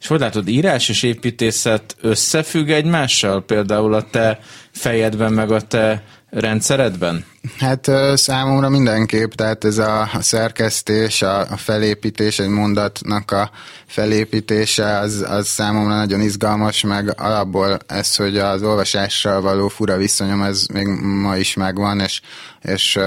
És 0.00 0.06
hogy 0.06 0.20
látod, 0.20 0.48
írás 0.48 0.88
és 0.88 1.02
építészet 1.02 1.96
összefügg 2.00 2.68
egymással? 2.68 3.44
Például 3.44 3.94
a 3.94 4.10
te 4.10 4.38
fejedben, 4.70 5.32
meg 5.32 5.50
a 5.50 5.60
te 5.60 6.02
rendszeredben? 6.32 7.24
Hát 7.58 7.90
számomra 8.14 8.68
mindenképp, 8.68 9.32
tehát 9.32 9.64
ez 9.64 9.78
a, 9.78 10.08
szerkesztés, 10.20 11.22
a, 11.22 11.40
a 11.40 11.56
felépítés, 11.56 12.38
egy 12.38 12.48
mondatnak 12.48 13.30
a 13.30 13.50
felépítése, 13.86 14.98
az, 14.98 15.24
az 15.28 15.46
számomra 15.46 15.94
nagyon 15.94 16.20
izgalmas, 16.20 16.82
meg 16.82 17.20
alapból 17.20 17.78
ez, 17.86 18.16
hogy 18.16 18.38
az 18.38 18.62
olvasással 18.62 19.40
való 19.40 19.68
fura 19.68 19.96
viszonyom, 19.96 20.42
ez 20.42 20.66
még 20.72 20.86
ma 21.02 21.36
is 21.36 21.54
megvan, 21.54 22.00
és, 22.00 22.20
és, 22.62 22.98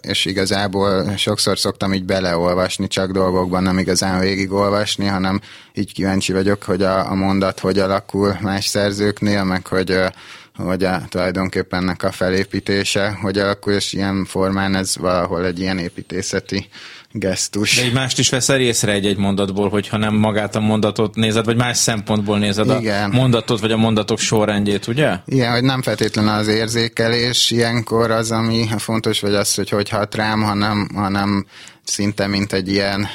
és 0.00 0.24
igazából 0.24 1.16
sokszor 1.16 1.58
szoktam 1.58 1.94
így 1.94 2.04
beleolvasni, 2.04 2.86
csak 2.86 3.10
dolgokban 3.10 3.62
nem 3.62 3.78
igazán 3.78 4.20
végigolvasni, 4.20 5.06
hanem 5.06 5.40
így 5.74 5.92
kíváncsi 5.92 6.32
vagyok, 6.32 6.62
hogy 6.62 6.82
a, 6.82 7.10
a 7.10 7.14
mondat 7.14 7.60
hogy 7.60 7.78
alakul 7.78 8.38
más 8.40 8.66
szerzőknél, 8.66 9.44
meg 9.44 9.66
hogy 9.66 10.00
hogy 10.64 10.84
a, 10.84 11.02
tulajdonképpen 11.08 11.80
ennek 11.80 12.02
a 12.02 12.12
felépítése, 12.12 13.18
hogy 13.22 13.38
alakul, 13.38 13.72
és 13.72 13.92
ilyen 13.92 14.24
formán 14.24 14.74
ez 14.74 14.96
valahol 14.96 15.46
egy 15.46 15.60
ilyen 15.60 15.78
építészeti 15.78 16.68
gesztus. 17.12 17.76
De 17.76 17.82
egy 17.82 17.92
mást 17.92 18.18
is 18.18 18.28
veszel 18.28 18.60
észre 18.60 18.92
egy-egy 18.92 19.16
mondatból, 19.16 19.68
hogyha 19.68 19.96
nem 19.96 20.14
magát 20.14 20.56
a 20.56 20.60
mondatot 20.60 21.14
nézed, 21.14 21.44
vagy 21.44 21.56
más 21.56 21.76
szempontból 21.76 22.38
nézed 22.38 22.80
Igen. 22.80 23.10
a 23.10 23.14
mondatot, 23.14 23.60
vagy 23.60 23.72
a 23.72 23.76
mondatok 23.76 24.18
sorrendjét, 24.18 24.86
ugye? 24.86 25.16
Igen, 25.26 25.52
hogy 25.52 25.62
nem 25.62 25.82
feltétlenül 25.82 26.30
az 26.30 26.48
érzékelés 26.48 27.50
ilyenkor 27.50 28.10
az, 28.10 28.30
ami 28.30 28.66
fontos, 28.76 29.20
vagy 29.20 29.34
az, 29.34 29.54
hogy 29.54 29.68
hogy 29.68 29.88
hat 29.88 30.14
rám, 30.14 30.42
hanem, 30.42 30.88
hanem 30.94 31.46
szinte 31.84 32.26
mint 32.26 32.52
egy 32.52 32.68
ilyen 32.68 33.08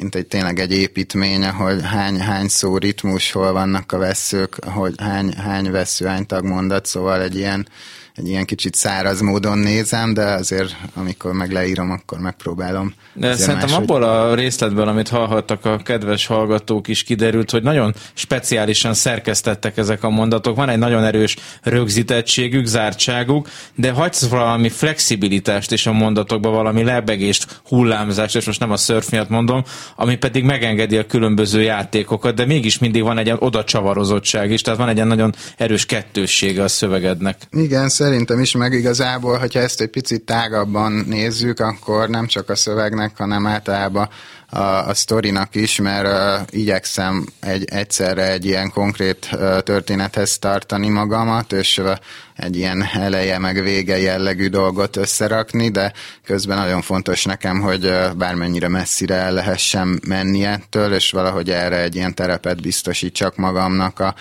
mint 0.00 0.14
egy 0.14 0.26
tényleg 0.26 0.58
egy 0.58 0.72
építmény, 0.72 1.44
ahol 1.44 1.78
hány, 1.78 2.20
hány 2.20 2.48
szó 2.48 2.76
ritmus, 2.76 3.32
hol 3.32 3.52
vannak 3.52 3.92
a 3.92 3.98
veszők, 3.98 4.64
hogy 4.64 4.94
hány, 4.98 5.32
hány 5.32 5.70
vesző, 5.70 6.06
hány 6.06 6.26
tagmondat, 6.26 6.86
szóval 6.86 7.22
egy 7.22 7.36
ilyen 7.36 7.68
egy 8.14 8.28
ilyen 8.28 8.44
kicsit 8.44 8.74
száraz 8.74 9.20
módon 9.20 9.58
nézem, 9.58 10.14
de 10.14 10.24
azért 10.24 10.76
amikor 10.94 11.32
meg 11.32 11.52
leírom, 11.52 11.90
akkor 11.90 12.18
megpróbálom. 12.18 12.94
De 13.12 13.36
szerintem 13.36 13.68
más, 13.68 13.78
abból 13.78 14.02
a 14.02 14.34
részletből, 14.34 14.88
amit 14.88 15.08
hallhattak 15.08 15.64
a 15.64 15.76
kedves 15.76 16.26
hallgatók 16.26 16.88
is 16.88 17.02
kiderült, 17.02 17.50
hogy 17.50 17.62
nagyon 17.62 17.94
speciálisan 18.14 18.94
szerkesztettek 18.94 19.76
ezek 19.76 20.02
a 20.02 20.10
mondatok. 20.10 20.56
Van 20.56 20.68
egy 20.68 20.78
nagyon 20.78 21.04
erős 21.04 21.36
rögzítettségük, 21.62 22.66
zártságuk, 22.66 23.48
de 23.74 23.90
hagysz 23.90 24.28
valami 24.28 24.68
flexibilitást 24.68 25.72
is 25.72 25.86
a 25.86 25.92
mondatokba, 25.92 26.50
valami 26.50 26.84
lebegést, 26.84 27.60
hullámzást, 27.64 28.36
és 28.36 28.46
most 28.46 28.60
nem 28.60 28.70
a 28.70 28.76
szörf 28.76 29.10
miatt 29.10 29.28
mondom, 29.28 29.64
ami 29.96 30.16
pedig 30.16 30.44
megengedi 30.44 30.96
a 30.96 31.06
különböző 31.06 31.62
játékokat, 31.62 32.34
de 32.34 32.44
mégis 32.46 32.78
mindig 32.78 33.02
van 33.02 33.18
egy 33.18 33.32
oda 33.38 33.64
csavarozottság 33.64 34.50
is, 34.50 34.62
tehát 34.62 34.78
van 34.78 34.88
egy 34.88 35.04
nagyon 35.04 35.34
erős 35.56 35.86
kettőssége 35.86 36.62
a 36.62 36.68
szövegednek. 36.68 37.36
Igen, 37.52 37.88
szerintem 38.00 38.40
is, 38.40 38.52
meg 38.52 38.72
igazából, 38.72 39.38
hogyha 39.38 39.60
ezt 39.60 39.80
egy 39.80 39.88
picit 39.88 40.22
tágabban 40.22 40.92
nézzük, 40.92 41.60
akkor 41.60 42.08
nem 42.08 42.26
csak 42.26 42.48
a 42.48 42.54
szövegnek, 42.56 43.16
hanem 43.16 43.46
általában 43.46 44.08
a, 44.50 44.58
a 44.58 44.94
sztorinak 44.94 45.54
is, 45.54 45.80
mert 45.80 46.06
uh, 46.06 46.46
igyekszem 46.60 47.26
egy, 47.40 47.64
egyszerre 47.64 48.30
egy 48.30 48.44
ilyen 48.44 48.70
konkrét 48.70 49.28
uh, 49.32 49.58
történethez 49.58 50.38
tartani 50.38 50.88
magamat, 50.88 51.52
és 51.52 51.78
uh, 51.78 51.96
egy 52.36 52.56
ilyen 52.56 52.84
eleje 52.92 53.38
meg 53.38 53.62
vége 53.62 53.98
jellegű 53.98 54.48
dolgot 54.48 54.96
összerakni, 54.96 55.68
de 55.68 55.92
közben 56.24 56.58
nagyon 56.58 56.82
fontos 56.82 57.24
nekem, 57.24 57.60
hogy 57.60 57.84
uh, 57.84 58.14
bármennyire 58.14 58.68
messzire 58.68 59.14
el 59.14 59.32
lehessen 59.32 60.00
menni 60.06 60.44
ettől, 60.44 60.94
és 60.94 61.10
valahogy 61.10 61.50
erre 61.50 61.80
egy 61.80 61.94
ilyen 61.94 62.14
terepet 62.14 62.62
biztosítsak 62.62 63.36
magamnak 63.36 64.00
a 64.00 64.14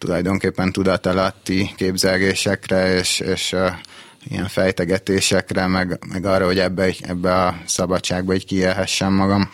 tulajdonképpen 0.00 0.72
tudatalatti 0.72 1.70
képzelgésekre, 1.76 2.94
és, 2.94 3.20
és 3.20 3.56
ilyen 4.30 4.48
fejtegetésekre, 4.48 5.66
meg, 5.66 5.98
meg 6.12 6.24
arra, 6.24 6.44
hogy 6.44 6.58
ebbe, 6.58 6.92
ebbe 7.00 7.34
a 7.34 7.56
szabadságba 7.64 8.34
így 8.34 8.46
kiélhessem 8.46 9.12
magam. 9.12 9.50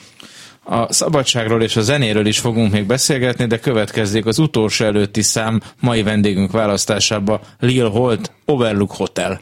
A 0.65 0.93
szabadságról 0.93 1.63
és 1.63 1.77
a 1.77 1.81
zenéről 1.81 2.27
is 2.27 2.39
fogunk 2.39 2.73
még 2.73 2.87
beszélgetni, 2.87 3.47
de 3.47 3.59
következzék 3.59 4.27
az 4.27 4.39
utolsó 4.39 4.85
előtti 4.85 5.23
szám 5.23 5.61
mai 5.81 6.03
vendégünk 6.03 6.51
választásába 6.51 7.41
Lil 7.59 7.89
Holt 7.89 8.33
Overlook 8.45 8.93
Hotel. 8.93 9.41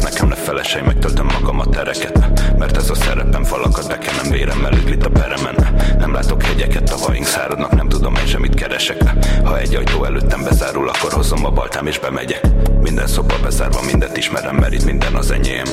ez 0.00 0.12
nekem 0.12 0.28
ne 0.28 0.34
felesej, 0.34 0.82
megtöltöm 0.82 1.26
magam 1.26 1.60
a 1.60 1.66
tereket. 1.66 2.18
Mert 2.58 2.76
ez 2.76 2.90
a 2.90 2.94
szerepem 2.94 3.44
falakat 3.44 3.88
bekenem, 3.88 4.30
vérem 4.30 4.64
elüglit 4.64 5.04
a 5.04 5.10
peremen. 5.10 5.54
Nem 5.98 6.12
látok 6.12 6.42
hegyeket, 6.42 6.82
tavaink 6.82 7.24
száradnak, 7.24 7.70
nem 7.70 7.88
tudom 7.88 8.14
én 8.14 8.26
semmit 8.26 8.54
keresek. 8.54 9.02
Ha 9.44 9.58
egy 9.58 9.74
ajtó 9.74 10.04
előttem 10.04 10.42
bezárul, 10.42 10.88
akkor 10.88 11.12
hozom 11.12 11.44
a 11.44 11.50
baltám 11.50 11.86
és 11.86 11.98
bemegyek. 11.98 12.40
Minden 12.82 13.06
szoba 13.06 13.34
bezárva, 13.42 13.80
mindet 13.82 14.16
ismerem, 14.16 14.56
mert 14.56 14.72
itt 14.72 14.84
minden 14.84 15.14
az 15.14 15.30
enyém. 15.30 15.66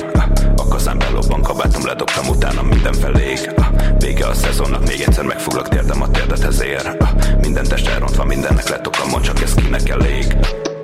A 0.56 0.68
kazán 0.68 0.98
belobban, 0.98 1.42
kabátom 1.42 1.86
ledobtam, 1.86 2.28
utána 2.28 2.62
minden 2.62 2.92
felé 2.92 3.30
ég 3.30 3.54
Vége 3.98 4.26
a 4.26 4.34
szezonnak, 4.34 4.86
még 4.86 5.00
egyszer 5.00 5.24
megfoglak 5.24 5.68
térdem 5.68 6.02
a 6.02 6.10
térdet 6.10 6.44
ezért. 6.44 7.04
Minden 7.40 7.64
test 7.64 7.88
elrontva, 7.88 8.24
mindennek 8.24 8.68
letokom, 8.68 9.08
mond 9.10 9.24
csak 9.24 9.42
ez 9.42 9.54
kinek 9.54 9.88
elég. 9.88 10.36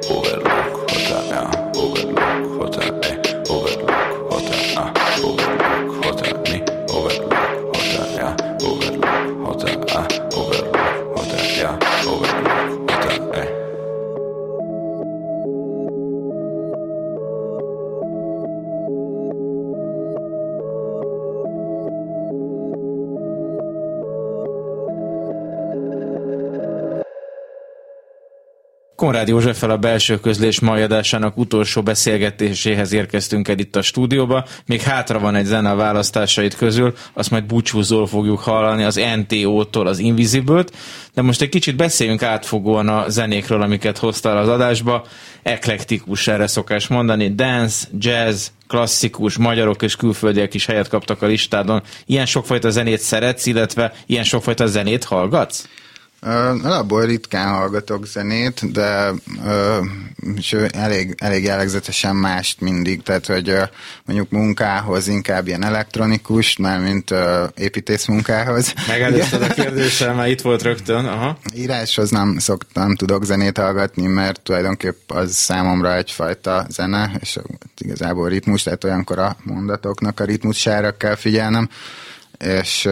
Over. 0.09 0.44
Konrád 29.05 29.29
Józseffel 29.29 29.71
a 29.71 29.77
belső 29.77 30.21
közlés 30.21 30.61
mai 30.61 30.83
adásának 30.83 31.37
utolsó 31.37 31.83
beszélgetéséhez 31.83 32.93
érkeztünk 32.93 33.49
el 33.49 33.59
itt 33.59 33.77
a 33.77 33.83
stúdióba. 33.83 34.45
Még 34.67 34.81
hátra 34.81 35.19
van 35.19 35.35
egy 35.35 35.45
zene 35.45 35.71
a 35.71 35.75
választásait 35.75 36.57
közül, 36.57 36.95
azt 37.13 37.31
majd 37.31 37.45
búcsúzól 37.45 38.07
fogjuk 38.07 38.41
hallani 38.41 38.85
az 38.85 39.01
NTO-tól 39.17 39.87
az 39.87 39.99
Invisible-t, 39.99 40.73
de 41.15 41.23
most 41.23 41.43
egy 41.43 41.49
kicsit 41.49 41.77
beszéljünk 41.77 42.23
átfogóan 42.23 42.89
a 42.89 43.09
zenékről, 43.09 43.63
amiket 43.63 43.99
hoztál 43.99 44.37
az 44.37 44.49
adásba. 44.49 45.07
Eklektikus 45.43 46.29
erre 46.29 46.47
szokás 46.47 46.87
mondani, 46.87 47.35
dance, 47.35 47.87
jazz, 47.99 48.47
klasszikus, 48.69 49.37
magyarok 49.37 49.83
és 49.83 49.97
külföldiek 49.97 50.55
is 50.55 50.67
helyet 50.67 50.89
kaptak 50.89 51.23
a 51.23 51.27
listádon. 51.27 51.83
Ilyen 52.07 52.27
sokfajta 52.27 52.71
zenét 52.71 53.01
szeretsz, 53.01 53.47
illetve 53.47 53.93
ilyen 54.07 54.25
sokfajta 54.25 54.67
zenét 54.67 55.05
hallgatsz? 55.05 55.69
Alapból 56.63 57.07
ritkán 57.07 57.55
hallgatok 57.55 58.07
zenét, 58.07 58.73
de 58.73 59.13
és 60.37 60.53
elég, 60.71 61.15
elég 61.19 61.45
jellegzetesen 61.45 62.17
mást 62.17 62.61
mindig, 62.61 63.03
tehát 63.03 63.27
hogy 63.27 63.55
mondjuk 64.05 64.31
munkához 64.31 65.09
inkább 65.09 65.47
ilyen 65.47 65.65
elektronikus, 65.65 66.57
már 66.57 66.81
mint 66.81 67.15
építész 67.55 68.07
munkához. 68.07 68.75
Megelőzted 68.89 69.43
a 69.43 69.47
kérdéssel, 69.47 70.15
már 70.15 70.29
itt 70.29 70.41
volt 70.41 70.63
rögtön. 70.63 71.05
Aha. 71.05 71.39
Íráshoz 71.55 72.11
nem 72.11 72.39
szoktam, 72.39 72.95
tudok 72.95 73.25
zenét 73.25 73.59
hallgatni, 73.59 74.07
mert 74.07 74.41
tulajdonképp 74.41 75.11
az 75.11 75.35
számomra 75.35 75.97
egyfajta 75.97 76.67
zene, 76.69 77.11
és 77.21 77.39
igazából 77.79 78.29
ritmus, 78.29 78.63
tehát 78.63 78.85
olyankor 78.85 79.19
a 79.19 79.37
mondatoknak 79.43 80.21
a 80.21 80.25
ritmusára 80.25 80.97
kell 80.97 81.15
figyelnem 81.15 81.69
és, 82.45 82.89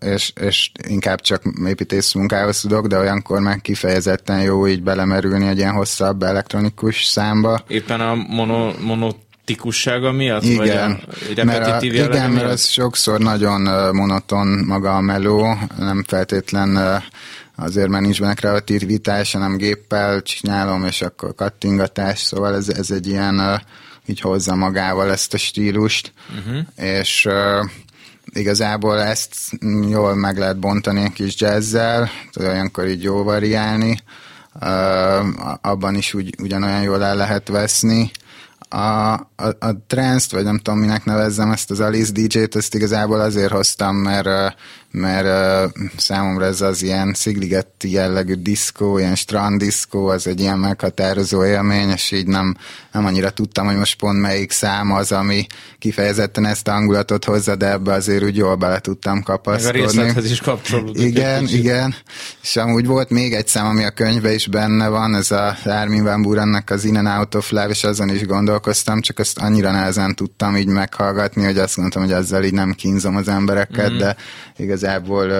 és, 0.00 0.32
és 0.40 0.70
inkább 0.88 1.20
csak 1.20 1.42
építész 1.66 2.12
munkához 2.12 2.60
tudok, 2.60 2.86
de 2.86 2.98
olyankor 2.98 3.40
meg 3.40 3.60
kifejezetten 3.60 4.42
jó 4.42 4.66
így 4.66 4.82
belemerülni 4.82 5.48
egy 5.48 5.58
ilyen 5.58 5.72
hosszabb 5.72 6.22
elektronikus 6.22 7.04
számba. 7.04 7.64
Éppen 7.68 8.00
a 8.00 8.14
mono, 8.14 8.72
mono 8.80 9.10
tikussága 9.44 10.12
miatt? 10.12 10.42
Igen, 10.44 11.00
vagy 11.28 11.40
a 11.40 11.44
mert, 11.44 11.66
a, 11.66 11.84
igen 11.84 12.10
miatt? 12.10 12.32
mert 12.32 12.52
az 12.52 12.66
sokszor 12.66 13.18
nagyon 13.18 13.60
monoton 13.94 14.46
maga 14.66 14.96
a 14.96 15.00
meló, 15.00 15.56
nem 15.78 16.04
feltétlen 16.06 17.02
azért, 17.56 17.88
mert 17.88 18.04
nincs 18.04 18.20
benne 18.20 18.34
kreativitás, 18.34 19.32
hanem 19.32 19.56
géppel 19.56 20.22
csinálom, 20.22 20.84
és 20.84 21.02
akkor 21.02 21.34
kattingatás, 21.34 22.18
szóval 22.18 22.54
ez, 22.54 22.68
ez 22.68 22.90
egy 22.90 23.06
ilyen 23.06 23.62
így 24.06 24.20
hozza 24.20 24.54
magával 24.54 25.10
ezt 25.10 25.34
a 25.34 25.38
stílust, 25.38 26.12
uh-huh. 26.38 26.62
és 26.76 27.28
igazából 28.32 29.00
ezt 29.00 29.34
jól 29.88 30.14
meg 30.14 30.38
lehet 30.38 30.58
bontani 30.58 31.02
egy 31.02 31.12
kis 31.12 31.40
jazzzel, 31.40 32.10
olyankor 32.38 32.86
így 32.88 33.02
jó 33.02 33.22
variálni, 33.22 33.98
abban 35.60 35.94
is 35.94 36.14
úgy, 36.14 36.34
ugyanolyan 36.42 36.82
jól 36.82 37.04
el 37.04 37.16
lehet 37.16 37.48
veszni. 37.48 38.10
A, 38.68 39.12
a, 39.12 39.46
a 39.58 39.84
trance 39.86 40.36
vagy 40.36 40.44
nem 40.44 40.58
tudom 40.58 40.80
minek 40.80 41.04
nevezzem 41.04 41.50
ezt 41.50 41.70
az 41.70 41.80
Alice 41.80 42.12
DJ-t, 42.12 42.56
ezt 42.56 42.74
igazából 42.74 43.20
azért 43.20 43.52
hoztam, 43.52 43.96
mert 43.96 44.56
mert 44.90 45.26
uh, 45.74 45.88
számomra 45.96 46.44
ez 46.44 46.60
az 46.60 46.82
ilyen 46.82 47.14
szigligetti 47.14 47.90
jellegű 47.90 48.34
diszkó, 48.34 48.98
ilyen 48.98 49.14
stranddiszkó, 49.14 50.06
az 50.06 50.26
egy 50.26 50.40
ilyen 50.40 50.58
meghatározó 50.58 51.44
élmény, 51.44 51.88
és 51.88 52.10
így 52.10 52.26
nem, 52.26 52.56
nem 52.92 53.04
annyira 53.04 53.30
tudtam, 53.30 53.66
hogy 53.66 53.76
most 53.76 53.98
pont 53.98 54.20
melyik 54.20 54.50
szám 54.50 54.92
az, 54.92 55.12
ami 55.12 55.46
kifejezetten 55.78 56.46
ezt 56.46 56.68
a 56.68 56.72
hangulatot 56.72 57.24
hozza, 57.24 57.56
de 57.56 57.70
ebbe 57.70 57.92
azért 57.92 58.22
úgy 58.22 58.36
jól 58.36 58.54
bele 58.54 58.78
tudtam 58.78 59.22
kapaszkodni. 59.22 59.80
Meg 59.80 59.88
a 59.88 59.92
részlethez 59.92 60.30
is 60.30 60.40
kapcsolódik. 60.40 61.02
Igen, 61.02 61.46
igen. 61.48 61.94
És 62.42 62.56
amúgy 62.56 62.86
volt 62.86 63.10
még 63.10 63.32
egy 63.32 63.48
szám, 63.48 63.66
ami 63.66 63.84
a 63.84 63.90
könyvben 63.90 64.32
is 64.32 64.46
benne 64.46 64.88
van, 64.88 65.14
ez 65.14 65.30
a 65.30 65.56
Armin 65.64 66.02
Van 66.02 66.22
Burennek 66.22 66.70
az 66.70 66.84
In 66.84 66.96
and 66.96 67.18
Out 67.18 67.34
of 67.34 67.50
Love, 67.50 67.68
és 67.68 67.84
azon 67.84 68.08
is 68.08 68.26
gondolkoztam, 68.26 69.00
csak 69.00 69.18
azt 69.18 69.38
annyira 69.38 69.70
nehezen 69.70 70.14
tudtam 70.14 70.56
így 70.56 70.66
meghallgatni, 70.66 71.44
hogy 71.44 71.58
azt 71.58 71.76
mondtam, 71.76 72.02
hogy 72.02 72.12
ezzel 72.12 72.44
így 72.44 72.52
nem 72.52 72.72
kínzom 72.72 73.16
az 73.16 73.28
embereket, 73.28 73.92
mm. 73.92 73.98
de 73.98 74.16
igazából 74.80 75.32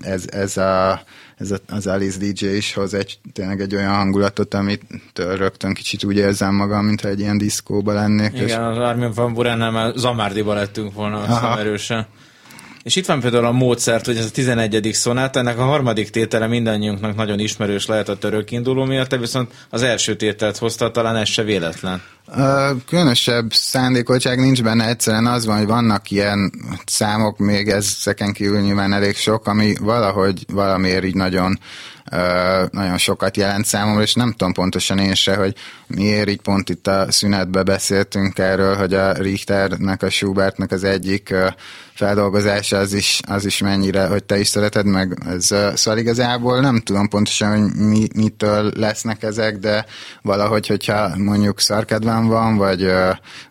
ez, 0.00 0.24
ez 0.30 0.56
a 0.56 1.00
ez 1.36 1.50
a, 1.50 1.56
az 1.68 1.86
Alice 1.86 2.18
DJ 2.18 2.46
is 2.46 2.74
hoz 2.74 2.94
egy, 2.94 3.18
tényleg 3.32 3.60
egy 3.60 3.74
olyan 3.74 3.94
hangulatot, 3.94 4.54
amit 4.54 4.82
rögtön 5.14 5.74
kicsit 5.74 6.04
úgy 6.04 6.16
érzem 6.16 6.54
magam, 6.54 6.84
mintha 6.84 7.08
egy 7.08 7.20
ilyen 7.20 7.38
diszkóba 7.38 7.92
lennék. 7.92 8.32
Igen, 8.32 8.46
és... 8.46 8.54
az 8.54 8.78
Armin 8.78 9.10
van 9.14 9.34
Buránnál 9.34 9.70
már 9.70 9.92
Zamárdiba 9.96 10.54
lettünk 10.54 10.94
volna 10.94 11.18
aztán 11.18 11.58
erősen. 11.58 12.06
És 12.82 12.96
itt 12.96 13.06
van 13.06 13.20
például 13.20 13.44
a 13.44 13.52
módszert, 13.52 14.06
hogy 14.06 14.16
ez 14.16 14.24
a 14.24 14.30
11. 14.30 14.88
szonát, 14.92 15.36
ennek 15.36 15.58
a 15.58 15.64
harmadik 15.64 16.10
tétele 16.10 16.46
mindannyiunknak 16.46 17.16
nagyon 17.16 17.38
ismerős 17.38 17.86
lehet 17.86 18.08
a 18.08 18.18
török 18.18 18.50
induló 18.50 18.84
miatt, 18.84 19.16
viszont 19.16 19.52
az 19.70 19.82
első 19.82 20.16
tételt 20.16 20.56
hozta, 20.56 20.90
talán 20.90 21.16
ez 21.16 21.28
se 21.28 21.42
véletlen. 21.42 22.02
Különösebb 22.86 23.52
szándékoltság 23.52 24.38
nincs 24.38 24.62
benne, 24.62 24.88
egyszerűen 24.88 25.26
az 25.26 25.46
van, 25.46 25.56
hogy 25.56 25.66
vannak 25.66 26.10
ilyen 26.10 26.52
számok, 26.86 27.38
még 27.38 27.68
ezeken 27.68 28.32
kívül 28.32 28.60
nyilván 28.60 28.92
elég 28.92 29.16
sok, 29.16 29.46
ami 29.46 29.74
valahogy 29.80 30.44
valamiért 30.52 31.04
így 31.04 31.14
nagyon 31.14 31.58
nagyon 32.70 32.98
sokat 32.98 33.36
jelent 33.36 33.64
számomra, 33.64 34.02
és 34.02 34.14
nem 34.14 34.32
tudom 34.32 34.52
pontosan 34.52 34.98
én 34.98 35.14
se, 35.14 35.36
hogy 35.36 35.54
miért 35.86 36.28
így 36.28 36.40
pont 36.40 36.68
itt 36.68 36.86
a 36.86 37.06
szünetbe 37.12 37.62
beszéltünk 37.62 38.38
erről, 38.38 38.76
hogy 38.76 38.94
a 38.94 39.12
Richternek, 39.12 40.02
a 40.02 40.10
Schubertnek 40.10 40.72
az 40.72 40.84
egyik 40.84 41.34
feldolgozása 41.98 42.76
az 42.78 42.92
is, 42.92 43.20
az 43.28 43.44
is 43.44 43.58
mennyire, 43.58 44.06
hogy 44.06 44.24
te 44.24 44.38
is 44.38 44.48
szereted 44.48 44.86
meg. 44.86 45.18
Ez, 45.26 45.44
szóval 45.74 46.00
igazából 46.00 46.60
nem 46.60 46.80
tudom 46.80 47.08
pontosan, 47.08 47.60
hogy 47.60 47.86
mi, 47.86 48.06
mitől 48.14 48.72
lesznek 48.76 49.22
ezek, 49.22 49.56
de 49.56 49.84
valahogy, 50.22 50.66
hogyha 50.66 51.16
mondjuk 51.16 51.60
szarkedvem 51.60 52.26
van, 52.26 52.56
vagy, 52.56 52.92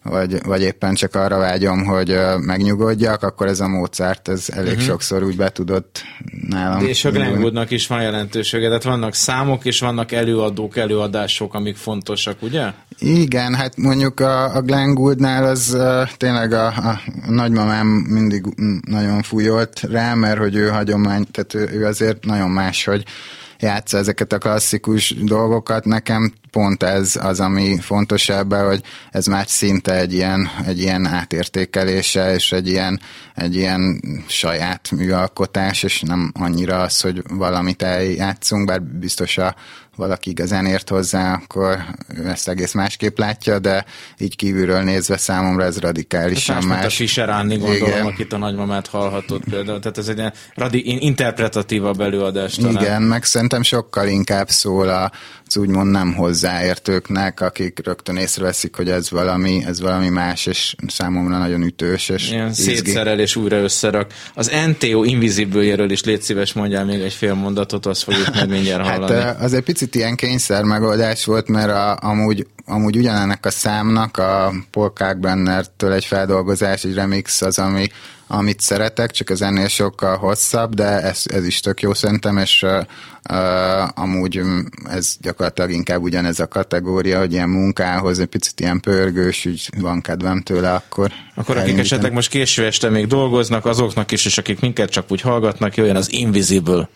vagy, 0.03 0.43
vagy 0.43 0.61
éppen 0.61 0.93
csak 0.93 1.15
arra 1.15 1.37
vágyom, 1.37 1.85
hogy 1.85 2.19
megnyugodjak, 2.39 3.23
akkor 3.23 3.47
ez 3.47 3.59
a 3.59 3.67
Mozart, 3.67 4.27
ez 4.27 4.45
elég 4.49 4.71
uh-huh. 4.71 4.87
sokszor 4.87 5.23
úgy 5.23 5.35
be 5.35 5.49
tudott 5.49 6.01
nálam. 6.47 6.79
De 6.79 6.87
és 6.87 7.05
a 7.05 7.11
Glenn 7.11 7.65
is 7.67 7.87
van 7.87 8.01
jelentősége, 8.01 8.46
tehát 8.49 8.83
vannak 8.83 9.13
számok, 9.13 9.65
és 9.65 9.79
vannak 9.79 10.11
előadók, 10.11 10.77
előadások, 10.77 11.53
amik 11.53 11.75
fontosak, 11.75 12.41
ugye? 12.41 12.65
Igen, 12.99 13.55
hát 13.55 13.77
mondjuk 13.77 14.19
a, 14.19 14.55
a 14.55 14.61
Glenn 14.61 14.93
Gouldnál 14.93 15.43
az 15.43 15.73
uh, 15.73 16.09
tényleg 16.17 16.53
a, 16.53 16.65
a 16.65 16.99
nagymamám 17.29 17.87
mindig 17.87 18.45
nagyon 18.87 19.21
fújolt 19.21 19.79
rá, 19.79 20.13
mert 20.13 20.39
hogy 20.39 20.55
ő 20.55 20.67
hagyomány, 20.67 21.25
tehát 21.31 21.53
ő, 21.53 21.79
ő 21.79 21.85
azért 21.85 22.25
nagyon 22.25 22.49
más, 22.49 22.85
hogy 22.85 23.03
játsza 23.59 23.97
ezeket 23.97 24.33
a 24.33 24.37
klasszikus 24.37 25.15
dolgokat. 25.23 25.85
Nekem 25.85 26.33
pont 26.51 26.83
ez 26.83 27.15
az, 27.21 27.39
ami 27.39 27.77
fontos 27.79 28.29
ebben, 28.29 28.67
hogy 28.67 28.83
ez 29.11 29.25
már 29.25 29.47
szinte 29.47 29.95
egy 29.95 30.13
ilyen, 30.13 30.49
egy 30.65 30.79
ilyen 30.79 31.05
átértékelése, 31.05 32.33
és 32.33 32.51
egy 32.51 32.67
ilyen, 32.67 32.99
egy 33.35 33.55
ilyen 33.55 34.01
saját 34.27 34.91
műalkotás, 34.91 35.83
és 35.83 36.01
nem 36.01 36.31
annyira 36.39 36.81
az, 36.81 37.01
hogy 37.01 37.23
valamit 37.29 37.81
eljátszunk, 37.81 38.65
bár 38.65 38.81
biztos 38.81 39.37
a 39.37 39.55
valaki 39.97 40.29
igazán 40.29 40.65
ért 40.65 40.89
hozzá, 40.89 41.33
akkor 41.33 41.77
ő 42.15 42.27
ezt 42.27 42.47
egész 42.47 42.73
másképp 42.73 43.17
látja, 43.17 43.59
de 43.59 43.85
így 44.17 44.35
kívülről 44.35 44.81
nézve 44.81 45.17
számomra 45.17 45.63
ez 45.63 45.79
radikálisan 45.79 46.55
más. 46.55 46.65
más. 46.65 46.85
a 46.85 46.89
Fischer 46.89 47.29
Anni 47.29 47.57
gondolom, 47.57 47.87
Igen. 47.87 48.05
akit 48.05 48.33
a 48.33 48.37
nagymamát 48.37 48.87
hallhatott 48.87 49.43
például. 49.49 49.79
Tehát 49.79 49.97
ez 49.97 50.07
egy 50.07 50.17
ilyen 50.17 50.33
radi- 50.55 51.01
interpretatívabb 51.03 52.01
előadás 52.01 52.55
talán. 52.55 52.83
Igen, 52.83 53.01
meg 53.01 53.23
szerintem 53.23 53.61
sokkal 53.61 54.07
inkább 54.07 54.49
szól 54.49 55.11
az 55.47 55.57
úgymond 55.57 55.91
nem 55.91 56.13
hozzáértőknek, 56.13 57.41
akik 57.41 57.79
rögtön 57.83 58.15
észreveszik, 58.15 58.75
hogy 58.75 58.89
ez 58.89 59.11
valami, 59.11 59.63
ez 59.65 59.81
valami 59.81 60.09
más, 60.09 60.45
és 60.45 60.75
számomra 60.87 61.37
nagyon 61.37 61.63
ütős. 61.63 62.09
És 62.09 62.31
Ilyen 62.31 62.53
szétszerel 62.53 63.19
és 63.19 63.35
újra 63.35 63.57
összerak. 63.57 64.13
Az 64.33 64.51
NTO 64.67 65.03
Invisible-jéről 65.03 65.91
is 65.91 66.03
légy 66.03 66.21
szíves, 66.21 66.53
mondjál 66.53 66.85
még 66.85 67.01
egy 67.01 67.13
fél 67.13 67.33
mondatot, 67.33 67.85
azt 67.85 68.03
fogjuk 68.03 68.35
meg 68.35 68.49
mindjárt 68.49 68.85
hát, 68.85 68.97
hallani. 68.97 69.21
Hát 69.21 69.41
az 69.41 69.53
egy 69.53 69.63
picit 69.63 69.95
ilyen 69.95 70.15
kényszer 70.15 70.63
megoldás 70.63 71.25
volt, 71.25 71.47
mert 71.47 71.69
a, 71.69 71.97
amúgy, 72.01 72.47
amúgy 72.65 72.97
ugyanennek 72.97 73.45
a 73.45 73.49
számnak 73.49 74.17
a 74.17 74.53
Paul 74.71 74.93
Kalkbrennertől 74.93 75.93
egy 75.93 76.05
feldolgozás, 76.05 76.83
egy 76.83 76.93
remix 76.93 77.41
az, 77.41 77.59
ami, 77.59 77.87
amit 78.27 78.59
szeretek, 78.59 79.11
csak 79.11 79.29
az 79.29 79.41
ennél 79.41 79.67
sokkal 79.67 80.17
hosszabb, 80.17 80.73
de 80.73 81.01
ez, 81.01 81.23
ez 81.25 81.45
is 81.45 81.59
tök 81.59 81.81
jó 81.81 81.93
szerintem, 81.93 82.37
és 82.37 82.63
uh, 82.63 83.99
amúgy 83.99 84.41
ez 84.89 85.15
gyakorlatilag 85.21 85.71
inkább 85.71 86.01
ugyanez 86.01 86.39
a 86.39 86.47
kategória, 86.47 87.19
hogy 87.19 87.33
ilyen 87.33 87.49
munkához 87.49 88.19
egy 88.19 88.27
picit 88.27 88.59
ilyen 88.59 88.79
pörgős, 88.79 89.45
úgy 89.45 89.69
van 89.79 90.01
kedvem 90.01 90.41
tőle, 90.41 90.73
akkor 90.73 91.11
Akkor 91.35 91.57
akik 91.57 91.77
esetleg 91.77 92.13
most 92.13 92.29
késő 92.29 92.65
este 92.65 92.89
még 92.89 93.07
dolgoznak, 93.07 93.65
azoknak 93.65 94.11
is, 94.11 94.25
és 94.25 94.37
akik 94.37 94.59
minket 94.59 94.89
csak 94.89 95.11
úgy 95.11 95.21
hallgatnak, 95.21 95.75
jöjjön 95.75 95.95
az 95.95 96.11
Invisible. 96.11 96.89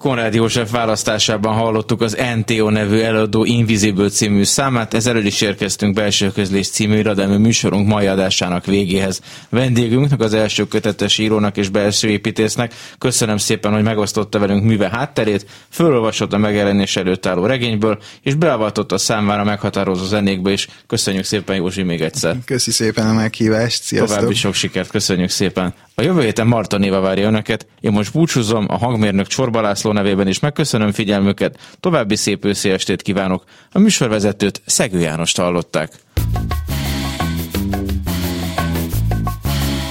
Konrád 0.00 0.34
József 0.34 0.70
választásában 0.70 1.54
hallottuk 1.54 2.00
az 2.00 2.16
NTO 2.36 2.70
nevű 2.70 2.98
eladó 2.98 3.44
Invisible 3.44 4.08
című 4.08 4.44
számát, 4.44 4.94
ezzel 4.94 5.16
is 5.16 5.40
érkeztünk 5.40 5.94
belső 5.94 6.32
közlés 6.32 6.68
című 6.68 6.96
irodalmi 6.96 7.36
műsorunk 7.36 7.88
mai 7.88 8.06
adásának 8.06 8.66
végéhez. 8.66 9.20
Vendégünknek, 9.48 10.20
az 10.20 10.34
első 10.34 10.66
kötetes 10.66 11.18
írónak 11.18 11.56
és 11.56 11.68
belső 11.68 12.08
építésznek 12.08 12.74
köszönöm 12.98 13.36
szépen, 13.36 13.72
hogy 13.72 13.82
megosztotta 13.82 14.38
velünk 14.38 14.64
műve 14.64 14.88
hátterét, 14.88 15.46
fölolvasott 15.70 16.32
a 16.32 16.38
megjelenés 16.38 16.96
előtt 16.96 17.26
álló 17.26 17.46
regényből, 17.46 17.98
és 18.22 18.34
beavatott 18.34 18.92
a 18.92 18.98
számára 18.98 19.44
meghatározó 19.44 20.04
zenékbe 20.04 20.52
is. 20.52 20.68
Köszönjük 20.86 21.24
szépen, 21.24 21.56
Józsi, 21.56 21.82
még 21.82 22.00
egyszer. 22.00 22.36
Köszi 22.44 22.70
szépen 22.70 23.06
a 23.06 23.12
meghívást, 23.12 23.82
sziasztok! 23.82 24.16
További 24.16 24.34
sok 24.34 24.54
sikert, 24.54 24.90
köszönjük 24.90 25.30
szépen. 25.30 25.74
A 26.00 26.02
jövő 26.02 26.20
héten 26.22 26.46
Marta 26.46 26.78
Néva 26.78 27.00
várja 27.00 27.26
önöket. 27.26 27.66
Én 27.80 27.92
most 27.92 28.12
búcsúzom 28.12 28.66
a 28.68 28.76
hangmérnök 28.76 29.26
Csorba 29.26 29.60
László 29.60 29.92
nevében 29.92 30.28
is 30.28 30.40
megköszönöm 30.40 30.92
figyelmüket. 30.92 31.58
További 31.80 32.16
szép 32.16 32.44
őszi 32.44 32.70
estét 32.70 33.02
kívánok. 33.02 33.44
A 33.72 33.78
műsorvezetőt 33.78 34.62
Szegő 34.66 35.00
Jánost 35.00 35.36
hallották. 35.36 35.92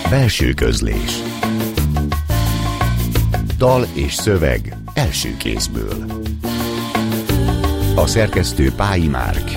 Belső 0.09 0.53
közlés 0.53 1.21
Dal 3.57 3.87
és 3.93 4.13
szöveg 4.13 4.77
első 4.93 5.37
kézből 5.37 6.05
A 7.95 8.07
szerkesztő 8.07 8.71
Pályi 8.71 9.07
Márk 9.07 9.51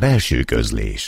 Belső 0.00 0.42
közlés 0.42 1.06